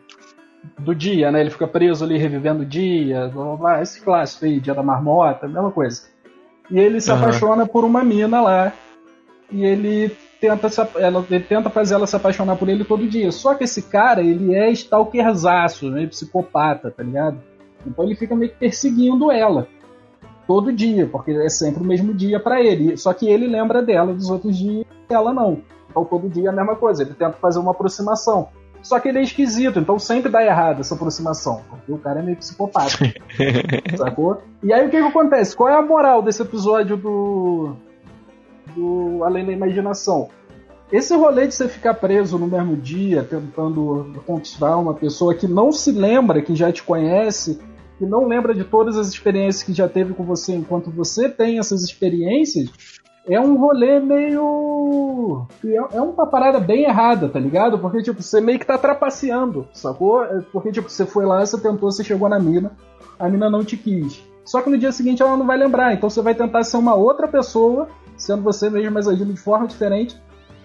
[0.78, 1.42] do dia, né?
[1.42, 4.84] Ele fica preso ali revivendo o dia, blá, blá, blá, esse clássico aí, Dia da
[4.84, 6.04] Marmota, mesma coisa.
[6.70, 7.18] E ele se uhum.
[7.18, 8.74] apaixona por uma mina lá.
[9.52, 10.16] E ele
[10.50, 13.32] tenta, se, ela, ele tenta fazer ela se apaixonar por ele todo dia.
[13.32, 17.42] Só que esse cara, ele é stalkerzaço, meio psicopata, tá ligado?
[17.86, 19.68] Então ele fica meio que perseguindo ela.
[20.48, 22.96] Todo dia, porque é sempre o mesmo dia para ele.
[22.98, 25.62] Só que ele lembra dela dos outros dias ela não.
[25.90, 27.04] Então todo dia é a mesma coisa.
[27.04, 28.50] Ele tenta fazer uma aproximação.
[28.86, 31.64] Só que ele é esquisito, então sempre dá errado essa aproximação.
[31.68, 32.92] Porque o cara é meio psicopata.
[33.98, 34.44] sacou?
[34.62, 35.56] E aí o que, que acontece?
[35.56, 37.76] Qual é a moral desse episódio do,
[38.76, 40.30] do Além da Imaginação.
[40.92, 45.72] Esse rolê de você ficar preso no mesmo dia, tentando conquistar uma pessoa que não
[45.72, 47.60] se lembra, que já te conhece,
[47.98, 51.58] que não lembra de todas as experiências que já teve com você enquanto você tem
[51.58, 52.70] essas experiências,
[53.28, 55.48] é um rolê meio.
[55.66, 57.80] É, é uma parada bem errada, tá ligado?
[57.80, 60.24] Porque, tipo, você meio que tá trapaceando, sacou?
[60.24, 62.72] É porque, tipo, você foi lá, você tentou, você chegou na mina,
[63.18, 64.24] a mina não te quis.
[64.44, 66.94] Só que no dia seguinte ela não vai lembrar, então você vai tentar ser uma
[66.94, 67.88] outra pessoa
[68.18, 70.20] sendo você mesmo, mas agindo de forma diferente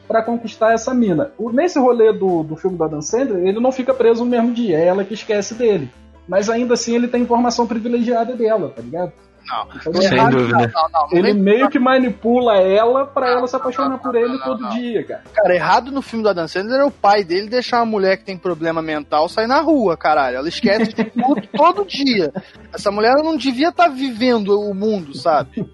[0.06, 1.30] para conquistar essa mina.
[1.38, 4.52] O, nesse rolê do, do filme do Adam Sandler, ele não fica preso no mesmo
[4.52, 5.90] dia, é ela que esquece dele.
[6.26, 9.12] Mas ainda assim ele tem informação privilegiada dela, tá ligado?
[9.46, 10.72] Não, então, Sem errado, dúvida.
[10.72, 15.04] Não, não, ele meio que manipula ela para ela se apaixonar por ele todo dia,
[15.04, 15.22] cara.
[15.32, 18.24] Cara, errado no filme do Adam Sandler é o pai dele deixar uma mulher que
[18.24, 20.36] tem problema mental sair na rua, caralho.
[20.36, 22.32] Ela esquece de tudo todo dia.
[22.72, 25.66] Essa mulher não devia estar tá vivendo o mundo, sabe?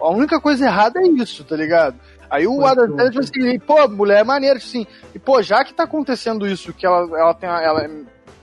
[0.00, 1.96] A única coisa errada é isso, tá ligado?
[2.28, 5.64] Aí o Adam Sandler, tipo assim, pô, mulher é maneira, tipo assim, e pô, já
[5.64, 7.88] que tá acontecendo isso, que ela, ela tem, ela,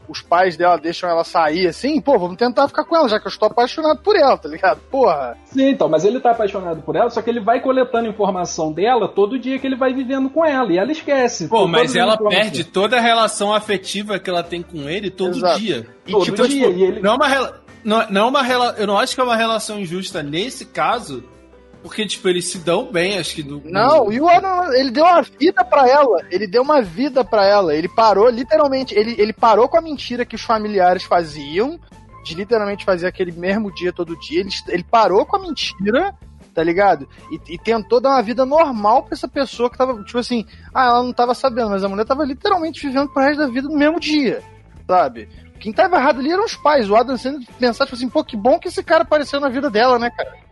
[0.07, 3.27] os pais dela deixam ela sair assim, pô, vamos tentar ficar com ela, já que
[3.27, 4.79] eu estou apaixonado por ela, tá ligado?
[4.89, 5.37] Porra.
[5.45, 9.07] Sim, então, mas ele tá apaixonado por ela, só que ele vai coletando informação dela
[9.07, 11.47] todo dia que ele vai vivendo com ela, e ela esquece.
[11.47, 15.59] Pô, mas ela perde toda a relação afetiva que ela tem com ele todo Exato.
[15.59, 15.87] dia.
[16.07, 16.67] E, todo tipo, dia.
[16.67, 17.01] Tipo, e ele...
[17.01, 18.77] Não é uma, não, não é uma relação.
[18.77, 21.23] Eu não acho que é uma relação injusta nesse caso,
[21.83, 23.43] porque, tipo, eles se dão bem, acho que.
[23.43, 26.25] Do, não, e o Adam, ele deu uma vida para ela.
[26.31, 27.75] Ele deu uma vida para ela.
[27.75, 31.77] Ele parou, literalmente, ele, ele parou com a mentira que os familiares faziam
[32.23, 34.39] de literalmente fazer aquele mesmo dia todo dia.
[34.39, 36.15] Ele, ele parou com a mentira,
[36.55, 37.05] tá ligado?
[37.29, 40.85] E, e, tentou dar uma vida normal pra essa pessoa que tava, tipo assim, ah,
[40.85, 43.77] ela não tava sabendo, mas a mulher tava literalmente vivendo pro resto da vida no
[43.77, 44.41] mesmo dia,
[44.87, 45.27] sabe?
[45.59, 46.89] Quem tava errado ali eram os pais.
[46.89, 49.69] O Adam Sandler pensar, tipo assim, pô, que bom que esse cara apareceu na vida
[49.69, 50.42] dela, né, cara?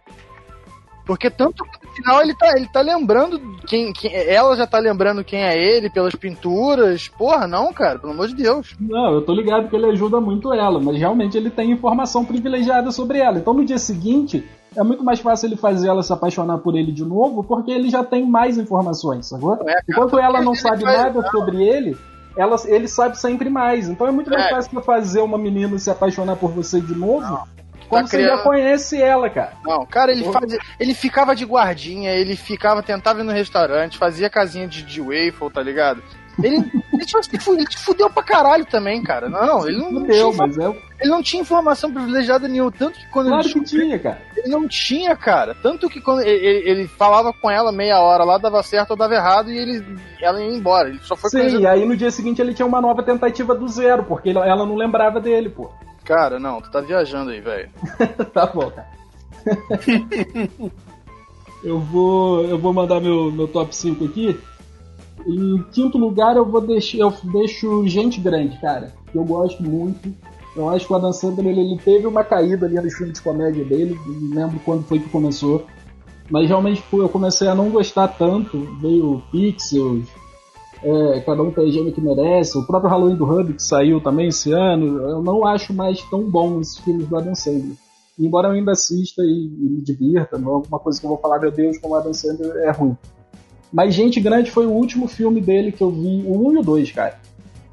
[1.06, 4.14] Porque tanto que no final ele tá, ele tá lembrando quem, quem.
[4.14, 7.08] Ela já tá lembrando quem é ele pelas pinturas.
[7.08, 8.76] Porra, não, cara, pelo amor de Deus.
[8.80, 12.92] Não, eu tô ligado que ele ajuda muito ela, mas realmente ele tem informação privilegiada
[12.92, 13.40] sobre ela.
[13.40, 16.92] Então no dia seguinte, é muito mais fácil ele fazer ela se apaixonar por ele
[16.92, 19.58] de novo, porque ele já tem mais informações, sacou?
[19.68, 21.98] É, Enquanto ela não sabe nada sobre ele,
[22.38, 23.90] ela, ele sabe sempre mais.
[23.90, 24.50] Então é muito mais é.
[24.50, 27.22] fácil fazer uma menina se apaixonar por você de novo.
[27.22, 27.61] Não
[27.92, 28.38] quando tá você criando...
[28.38, 29.52] já conhece ela, cara.
[29.66, 34.30] Não, cara, ele, faz, ele ficava de guardinha, ele ficava, tentava ir no restaurante, fazia
[34.30, 36.02] casinha de, de waffle, tá ligado?
[36.42, 36.58] Ele,
[36.94, 37.18] ele, te,
[37.50, 39.28] ele te fudeu pra caralho também, cara.
[39.28, 40.70] Não, ele não, fudeu, mas é...
[41.02, 42.72] ele não tinha informação privilegiada nenhuma.
[42.72, 43.54] Tanto que quando claro ele.
[43.54, 44.22] que tinha, cara.
[44.38, 45.54] Ele não tinha, cara.
[45.54, 49.14] Tanto que quando ele, ele, falava com ela meia hora lá, dava certo ou dava
[49.14, 50.88] errado e ele, ela ia embora.
[50.88, 53.68] Ele só foi Sim, e aí no dia seguinte ele tinha uma nova tentativa do
[53.68, 55.70] zero, porque ela não lembrava dele, pô.
[56.04, 57.70] Cara, não, tu tá viajando aí, velho.
[58.34, 58.90] tá bom, cara.
[61.64, 64.40] eu vou eu vou mandar meu, meu top 5 aqui.
[65.26, 70.14] Em quinto lugar eu vou deixar eu deixo Gente Grande, cara, que eu gosto muito.
[70.56, 73.22] Eu acho que o Adam Sandler ele, ele teve uma caída ali nos filmes de
[73.22, 75.66] comédia dele, não lembro quando foi que começou.
[76.30, 78.58] Mas realmente eu comecei a não gostar tanto.
[78.80, 80.08] Veio Pixels,
[80.84, 82.58] é, cada um tem a gêmea que merece.
[82.58, 86.24] O próprio Halloween do Hub, que saiu também esse ano, eu não acho mais tão
[86.24, 87.76] bom esses filmes do Adam Sandler.
[88.20, 91.20] Embora eu ainda assista e, e me divirta, não é alguma coisa que eu vou
[91.20, 92.98] falar, meu Deus, como o Adam Sandler é ruim.
[93.72, 96.62] Mas Gente Grande foi o último filme dele que eu vi, o 1 e o
[96.62, 97.20] 2, cara.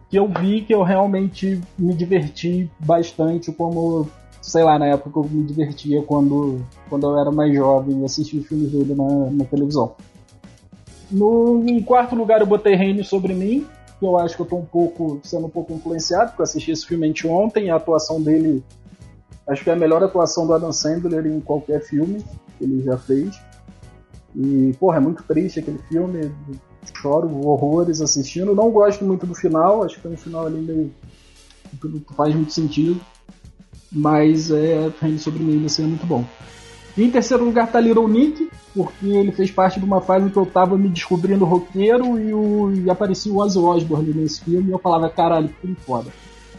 [0.09, 4.09] Que eu vi que eu realmente me diverti bastante, como,
[4.40, 8.42] sei lá, na época eu me divertia quando, quando eu era mais jovem e assistia
[8.42, 9.94] filmes dele na, na televisão.
[11.11, 13.66] No, em quarto lugar eu botei Reine sobre mim,
[13.98, 16.70] que eu acho que eu tô um pouco sendo um pouco influenciado, porque eu assisti
[16.70, 18.62] esse filme ontem, a atuação dele
[19.48, 22.22] acho que é a melhor atuação do Adam Sandler em qualquer filme
[22.59, 23.40] que ele já fez.
[24.36, 26.30] E, porra, é muito triste aquele filme,
[27.00, 28.54] choro horrores assistindo.
[28.54, 30.92] Não gosto muito do final, acho que tem um final ali meio.
[31.80, 33.00] Tudo faz muito sentido.
[33.90, 36.24] Mas é Reine sobre mim ainda assim é muito bom.
[36.99, 40.30] E em terceiro lugar tá Little Nick, porque ele fez parte de uma fase em
[40.30, 44.68] que eu tava me descobrindo roqueiro e, o, e aparecia o Ozzy Osbourne nesse filme
[44.68, 46.11] e eu falava, caralho, que filme foda.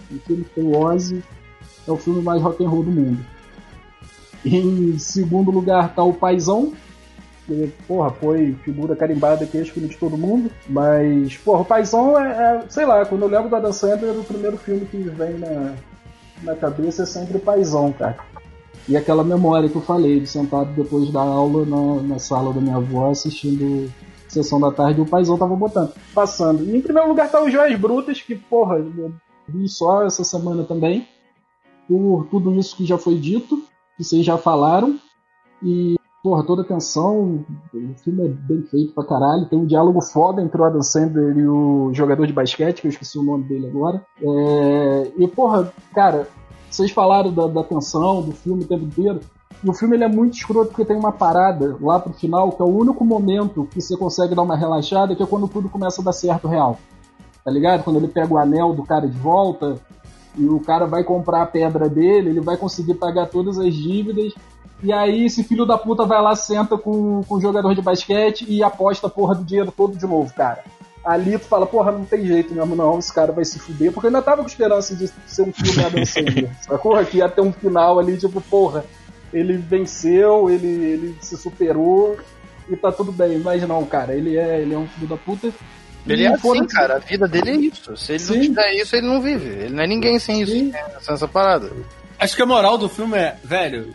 [0.10, 1.22] O filme o Ozzy,
[1.86, 3.20] é o filme mais rock and roll do mundo.
[4.46, 6.72] Em segundo lugar tá o Paizão,
[7.46, 12.30] que, porra, foi figura carimbada que escolhi de todo mundo, mas, porra, o Paizão é,
[12.30, 15.74] é, sei lá, quando eu lembro do Adam Sandler, o primeiro filme que vem na,
[16.44, 18.29] na cabeça é sempre o Paizão, cara.
[18.88, 22.62] E aquela memória que eu falei, de sentado depois da aula na, na sala da
[22.62, 23.92] minha avó assistindo
[24.28, 26.64] sessão da tarde, o paizão tava botando, passando.
[26.64, 29.14] E em primeiro lugar tá o Joias Brutas, que, porra, eu
[29.48, 31.08] vi só essa semana também,
[31.88, 33.58] por tudo isso que já foi dito,
[33.98, 35.00] que vocês já falaram.
[35.64, 39.50] E, porra, toda atenção, o filme é bem feito pra caralho.
[39.50, 42.92] Tem um diálogo foda entre o Adam Sandler e o jogador de basquete, que eu
[42.92, 44.06] esqueci o nome dele agora.
[44.22, 45.12] É...
[45.18, 46.28] E, porra, cara,
[46.70, 49.20] vocês falaram da, da tensão do filme o tempo inteiro.
[49.64, 52.62] E o filme ele é muito escroto porque tem uma parada lá pro final, que
[52.62, 56.02] é o único momento que você consegue dar uma relaxada, que é quando tudo começa
[56.02, 56.80] a dar certo real.
[57.44, 57.84] Tá ligado?
[57.84, 59.76] Quando ele pega o anel do cara de volta
[60.38, 64.34] e o cara vai comprar a pedra dele, ele vai conseguir pagar todas as dívidas.
[64.82, 68.46] E aí esse filho da puta vai lá, senta com, com o jogador de basquete
[68.48, 70.64] e aposta a porra do dinheiro todo de novo, cara
[71.04, 74.08] ali tu fala, porra, não tem jeito mesmo não, esse cara vai se fuder, porque
[74.08, 77.06] eu ainda tava com esperança de ser um filme Adam Sandler, sacou?
[77.06, 78.86] Que ia ter um final ali, tipo, porra,
[79.34, 82.18] ele venceu, ele, ele se superou
[82.70, 85.52] e tá tudo bem, mas não, cara, ele é, ele é um filho da puta.
[86.08, 87.96] Ele é assim, cara, a vida dele é isso.
[87.98, 88.34] Se ele Sim.
[88.34, 89.50] não tiver isso, ele não vive.
[89.50, 90.70] Ele não é ninguém sem Sim.
[90.70, 91.72] isso, sem essa parada.
[92.18, 93.94] Acho que a moral do filme é, velho,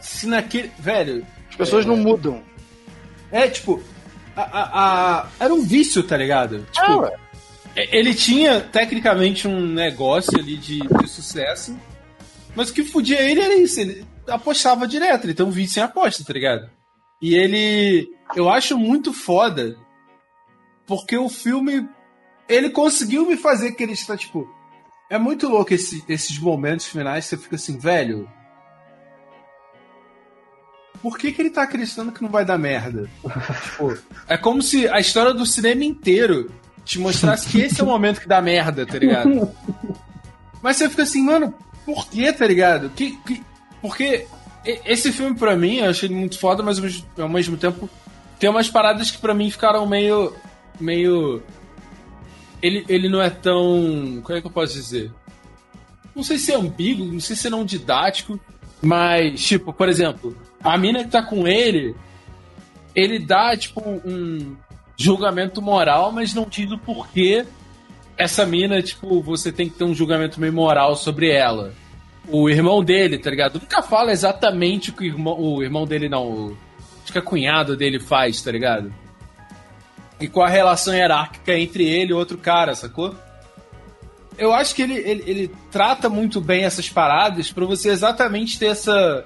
[0.00, 0.72] se naquele.
[0.78, 1.24] Velho.
[1.50, 2.42] As pessoas é, não mudam.
[3.30, 3.82] É, tipo,
[4.36, 6.66] a, a, a, era um vício, tá ligado?
[6.70, 7.12] Tipo, ah,
[7.76, 11.78] ele tinha tecnicamente um negócio ali de, de, sucesso,
[12.54, 15.82] mas o que fudia ele era isso, ele apostava direto, ele tem um vício sem
[15.82, 16.70] aposta, tá ligado?
[17.22, 18.08] E ele.
[18.34, 19.76] Eu acho muito foda,
[20.86, 21.88] porque o filme.
[22.48, 24.48] Ele conseguiu me fazer que ele está, tipo.
[25.08, 28.28] É muito louco esse, esses momentos finais, você fica assim, velho
[31.02, 33.08] por que, que ele tá acreditando que não vai dar merda?
[33.64, 33.96] tipo,
[34.28, 36.50] é como se a história do cinema inteiro
[36.84, 39.50] te mostrasse que esse é o momento que dá merda, tá ligado?
[40.62, 41.54] Mas você fica assim, mano,
[41.86, 42.90] por quê, tá ligado?
[42.90, 43.42] Que, que,
[43.80, 44.26] porque
[44.64, 46.78] esse filme, pra mim, eu achei muito foda, mas
[47.18, 47.88] ao mesmo tempo
[48.38, 50.34] tem umas paradas que pra mim ficaram meio.
[50.78, 51.42] meio.
[52.60, 54.20] Ele, ele não é tão.
[54.22, 55.10] Como é que eu posso dizer?
[56.14, 58.38] Não sei se é ambíguo, não sei se é não didático,
[58.82, 61.94] mas, tipo, por exemplo, a mina que tá com ele,
[62.94, 64.56] ele dá, tipo, um
[64.96, 67.46] julgamento moral, mas não diz o porquê
[68.20, 71.72] essa mina, tipo, você tem que ter um julgamento meio moral sobre ela.
[72.28, 73.58] O irmão dele, tá ligado?
[73.58, 76.26] Nunca fala exatamente o que o irmão, o irmão dele, não.
[76.26, 76.58] O,
[77.02, 78.92] acho que a cunhado dele faz, tá ligado?
[80.20, 83.14] E qual a relação hierárquica entre ele e outro cara, sacou?
[84.36, 88.66] Eu acho que ele, ele, ele trata muito bem essas paradas para você exatamente ter
[88.66, 89.24] essa.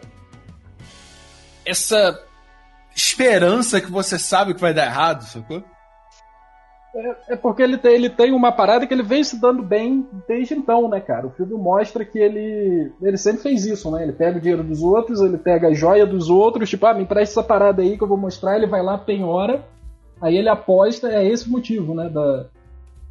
[1.64, 2.20] Essa
[2.94, 5.62] esperança que você sabe que vai dar errado, sacou?
[6.94, 10.06] É, é, porque ele tem, ele tem uma parada que ele vem se dando bem
[10.28, 11.26] desde então, né, cara?
[11.26, 14.04] O filme mostra que ele, ele sempre fez isso, né?
[14.04, 17.02] Ele pega o dinheiro dos outros, ele pega a joia dos outros, tipo, ah, me
[17.02, 19.64] empresta essa parada aí que eu vou mostrar, ele vai lá, penhora,
[20.20, 22.46] aí ele aposta, é esse o motivo, né, da,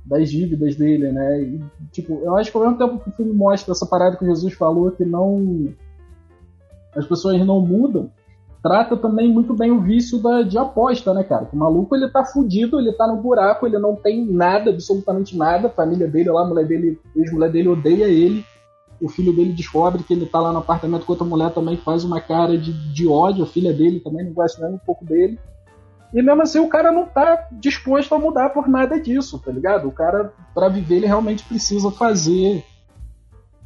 [0.05, 1.41] das dívidas dele, né?
[1.41, 4.25] E, tipo, eu acho que ao mesmo tempo que o filme mostra essa parada que
[4.25, 5.73] Jesus falou, que não.
[6.95, 8.09] as pessoas não mudam,
[8.63, 11.49] trata também muito bem o vício da, de aposta, né, cara?
[11.51, 15.67] o maluco ele tá fudido, ele tá no buraco, ele não tem nada, absolutamente nada.
[15.67, 18.45] A família dele lá, a mulher dele, ex-mulher dele odeia ele.
[19.01, 22.05] O filho dele descobre que ele tá lá no apartamento com outra mulher também, faz
[22.05, 23.43] uma cara de, de ódio.
[23.43, 25.37] A filha dele também não gosta nem um pouco dele.
[26.13, 29.89] E mesmo assim o cara não tá disposto a mudar por nada disso, tá ligado?
[29.89, 32.63] O cara, para viver, ele realmente precisa fazer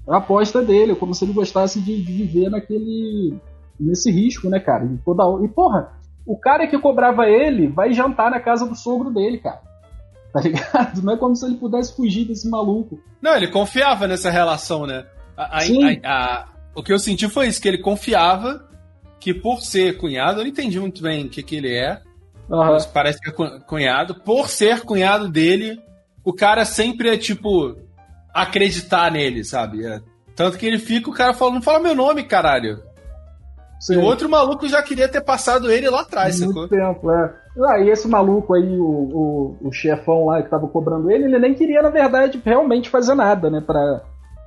[0.07, 3.37] a aposta dele, como se ele gostasse de, de viver naquele
[3.79, 4.85] nesse risco, né, cara?
[4.85, 5.23] E, toda...
[5.43, 5.91] e porra,
[6.25, 9.61] o cara que cobrava ele vai jantar na casa do sogro dele, cara.
[10.33, 11.01] Tá ligado?
[11.01, 12.99] Não é como se ele pudesse fugir desse maluco.
[13.21, 15.05] Não, ele confiava nessa relação, né?
[15.35, 15.63] A, a,
[16.03, 18.67] a, o que eu senti foi isso, que ele confiava
[19.19, 22.01] que por ser cunhado, eu não entendi muito bem o que, que ele é,
[22.49, 22.57] uhum.
[22.57, 25.79] mas parece que é cunhado, por ser cunhado dele,
[26.23, 27.75] o cara sempre é tipo
[28.33, 29.85] acreditar nele, sabe?
[29.85, 29.99] É,
[30.35, 32.83] tanto que ele fica, o cara fala, não fala meu nome, caralho.
[33.79, 33.95] Sim.
[33.95, 36.67] E o outro maluco já queria ter passado ele lá atrás, Muito sacou?
[36.67, 37.33] tempo, é.
[37.69, 41.39] Ah, e esse maluco aí, o, o, o, chefão lá que tava cobrando ele, ele
[41.39, 43.61] nem queria, na verdade, realmente fazer nada, né?
[43.61, 44.01] Pra,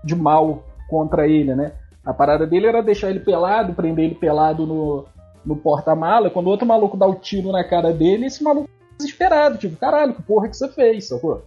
[0.04, 1.72] de mal contra ele, né?
[2.04, 5.04] A parada dele era deixar ele pelado, prender ele pelado no,
[5.44, 6.30] no porta-mala.
[6.30, 10.14] Quando o outro maluco dá o tiro na cara dele, esse maluco desesperado, tipo, caralho,
[10.14, 11.44] que porra que você fez, sacou?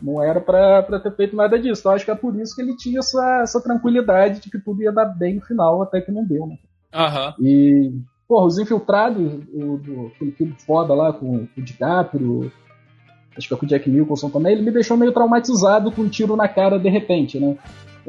[0.00, 1.80] Não era pra, pra ter feito nada disso.
[1.80, 4.82] Então acho que é por isso que ele tinha essa, essa tranquilidade de que tudo
[4.82, 6.56] ia dar bem no final, até que não deu, né?
[6.96, 7.46] Uhum.
[7.46, 7.92] E,
[8.26, 12.50] porra, os infiltrados, o, do, aquele filme foda lá com, com o DiCaprio,
[13.36, 16.08] acho que é com o Jack Nicholson também, ele me deixou meio traumatizado com um
[16.08, 17.56] tiro na cara de repente, né?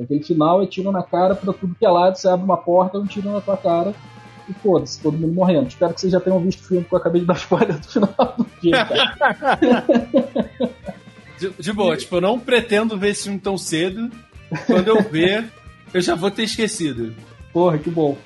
[0.02, 3.00] Aquele final é tiro na cara pra tudo que é lado, você abre uma porta,
[3.00, 3.94] um tiro na tua cara
[4.48, 5.68] e foda-se, todo mundo morrendo.
[5.68, 7.88] Espero que vocês já tenham visto o filme que eu acabei de dar spoiler do
[7.88, 8.88] final do dia,
[11.38, 14.10] de, de boa, tipo, eu não pretendo ver esse filme tão cedo.
[14.66, 15.46] Quando eu ver,
[15.94, 17.14] eu já vou ter esquecido.
[17.52, 18.18] Porra, que bom.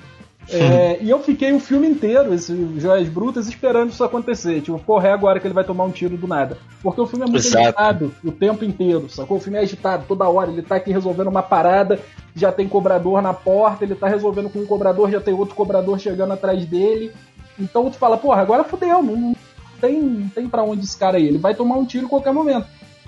[0.48, 4.60] É, e eu fiquei o filme inteiro, esses Joias Brutas, esperando isso acontecer.
[4.60, 6.58] Tipo, porra, é agora que ele vai tomar um tiro do nada.
[6.82, 7.64] Porque o filme é muito Exato.
[7.64, 9.36] agitado o tempo inteiro, sacou?
[9.36, 10.50] O filme é agitado toda hora.
[10.50, 12.00] Ele tá aqui resolvendo uma parada,
[12.34, 15.98] já tem cobrador na porta, ele tá resolvendo com um cobrador, já tem outro cobrador
[15.98, 17.12] chegando atrás dele.
[17.58, 19.36] Então tu fala, porra, agora fudeu, não,
[19.80, 21.26] tem, não tem pra onde esse cara aí.
[21.26, 22.66] Ele vai tomar um tiro em qualquer momento.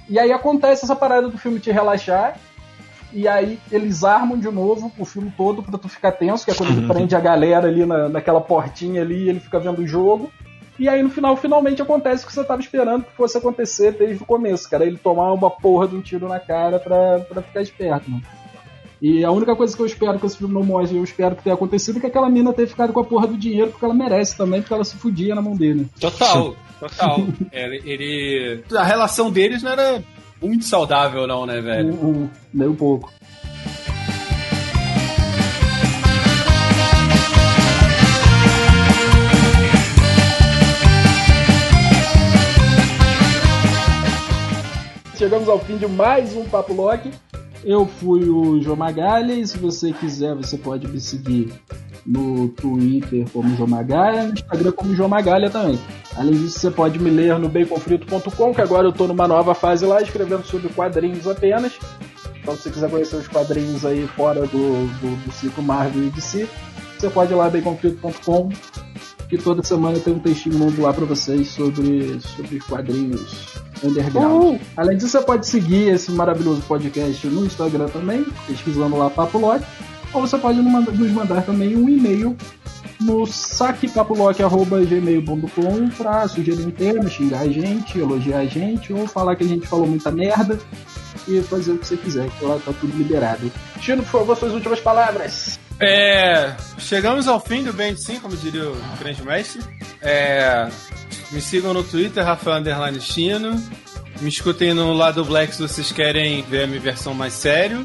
[0.08, 2.38] E aí acontece essa parada do filme te relaxar
[3.14, 6.54] e aí eles armam de novo o filme todo pra tu ficar tenso, que é
[6.54, 9.86] quando ele prende a galera ali na, naquela portinha ali e ele fica vendo o
[9.86, 10.30] jogo.
[10.78, 14.22] E aí no final, finalmente acontece o que você tava esperando que fosse acontecer desde
[14.22, 14.84] o começo, cara.
[14.84, 18.24] Ele tomar uma porra de um tiro na cara pra, pra ficar esperto, mano.
[19.00, 21.42] E a única coisa que eu espero que esse filme não mostre, eu espero que
[21.42, 23.92] tenha acontecido, é que aquela mina tenha ficado com a porra do dinheiro, porque ela
[23.92, 25.86] merece também, porque ela se fudia na mão dele.
[26.00, 27.20] Total, total.
[27.52, 30.02] ele, ele, A relação deles não era
[30.44, 31.94] muito saudável, não, né, velho?
[31.94, 33.10] Um, um, nem um pouco.
[45.16, 47.10] Chegamos ao fim de mais um Papo Loki.
[47.64, 51.52] Eu fui o João Magalha e se você quiser, você pode me seguir
[52.04, 55.78] no Twitter como João Magalha, no Instagram como João Magalha também.
[56.16, 59.86] Além disso, você pode me ler no baconfrito.com, que agora eu estou numa nova fase
[59.86, 61.72] lá, escrevendo sobre quadrinhos apenas.
[62.42, 66.10] Então, se você quiser conhecer os quadrinhos aí fora do, do, do ciclo Marvel e
[66.10, 66.46] DC,
[66.98, 68.50] você pode ir lá baconfrito.com,
[69.36, 74.60] que toda semana tem um textinho novo lá para vocês sobre, sobre quadrinhos underground.
[74.76, 79.64] Além disso, você pode seguir esse maravilhoso podcast no Instagram também, pesquisando lá Papo Lock,
[80.12, 82.36] ou você pode nos mandar também um e-mail
[83.00, 89.44] no saquepapulock.gmail.com pra sugerir um tema, xingar a gente, elogiar a gente, ou falar que
[89.44, 90.58] a gente falou muita merda
[91.26, 93.50] e fazer o que você quiser, que lá tá tudo liberado.
[93.80, 95.58] Chino, por favor, suas últimas palavras.
[95.80, 99.62] É, chegamos ao fim do Band Sim, como diria o grande mestre.
[100.00, 100.68] É,
[101.30, 103.62] me sigam no Twitter, Rafael Underline Chino.
[104.20, 107.84] Me escutem no lado Black se vocês querem ver a minha versão mais sério.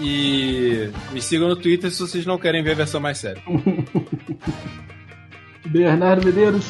[0.00, 3.42] E me sigam no Twitter se vocês não querem ver a versão mais séria.
[5.66, 6.64] Bernardo Medeiros.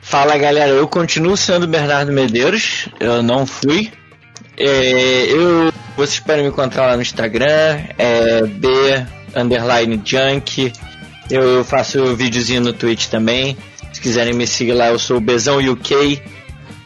[0.00, 3.90] Fala galera, eu continuo sendo Bernardo Medeiros, eu não fui.
[4.56, 8.68] É, eu, vocês podem me encontrar lá no Instagram, é B
[9.34, 10.72] underline junk.
[11.30, 13.56] Eu faço videozinho no Twitch também.
[13.92, 16.22] Se quiserem me seguir lá, eu sou o Bezão UK.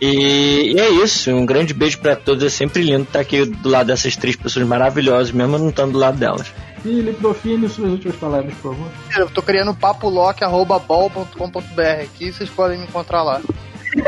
[0.01, 2.43] E, e, é isso, um grande beijo para todos.
[2.43, 5.99] É sempre lindo estar aqui do lado dessas três pessoas maravilhosas, mesmo não estando do
[5.99, 6.51] lado delas.
[6.83, 8.89] Felipe Dolfini, suas últimas palavras, por favor.
[9.15, 13.43] Eu tô criando papolock.bol.com.br aqui, vocês podem me encontrar lá.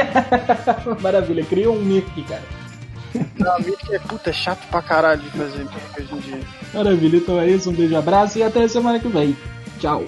[1.03, 2.62] Maravilha, cria um Mirk, cara.
[3.15, 5.67] Mirk é puta, é chato pra caralho de fazer
[5.99, 6.41] hoje em dia.
[6.73, 9.37] Maravilha, então é isso, um beijo, abraço e até semana que vem.
[9.79, 10.05] Tchau.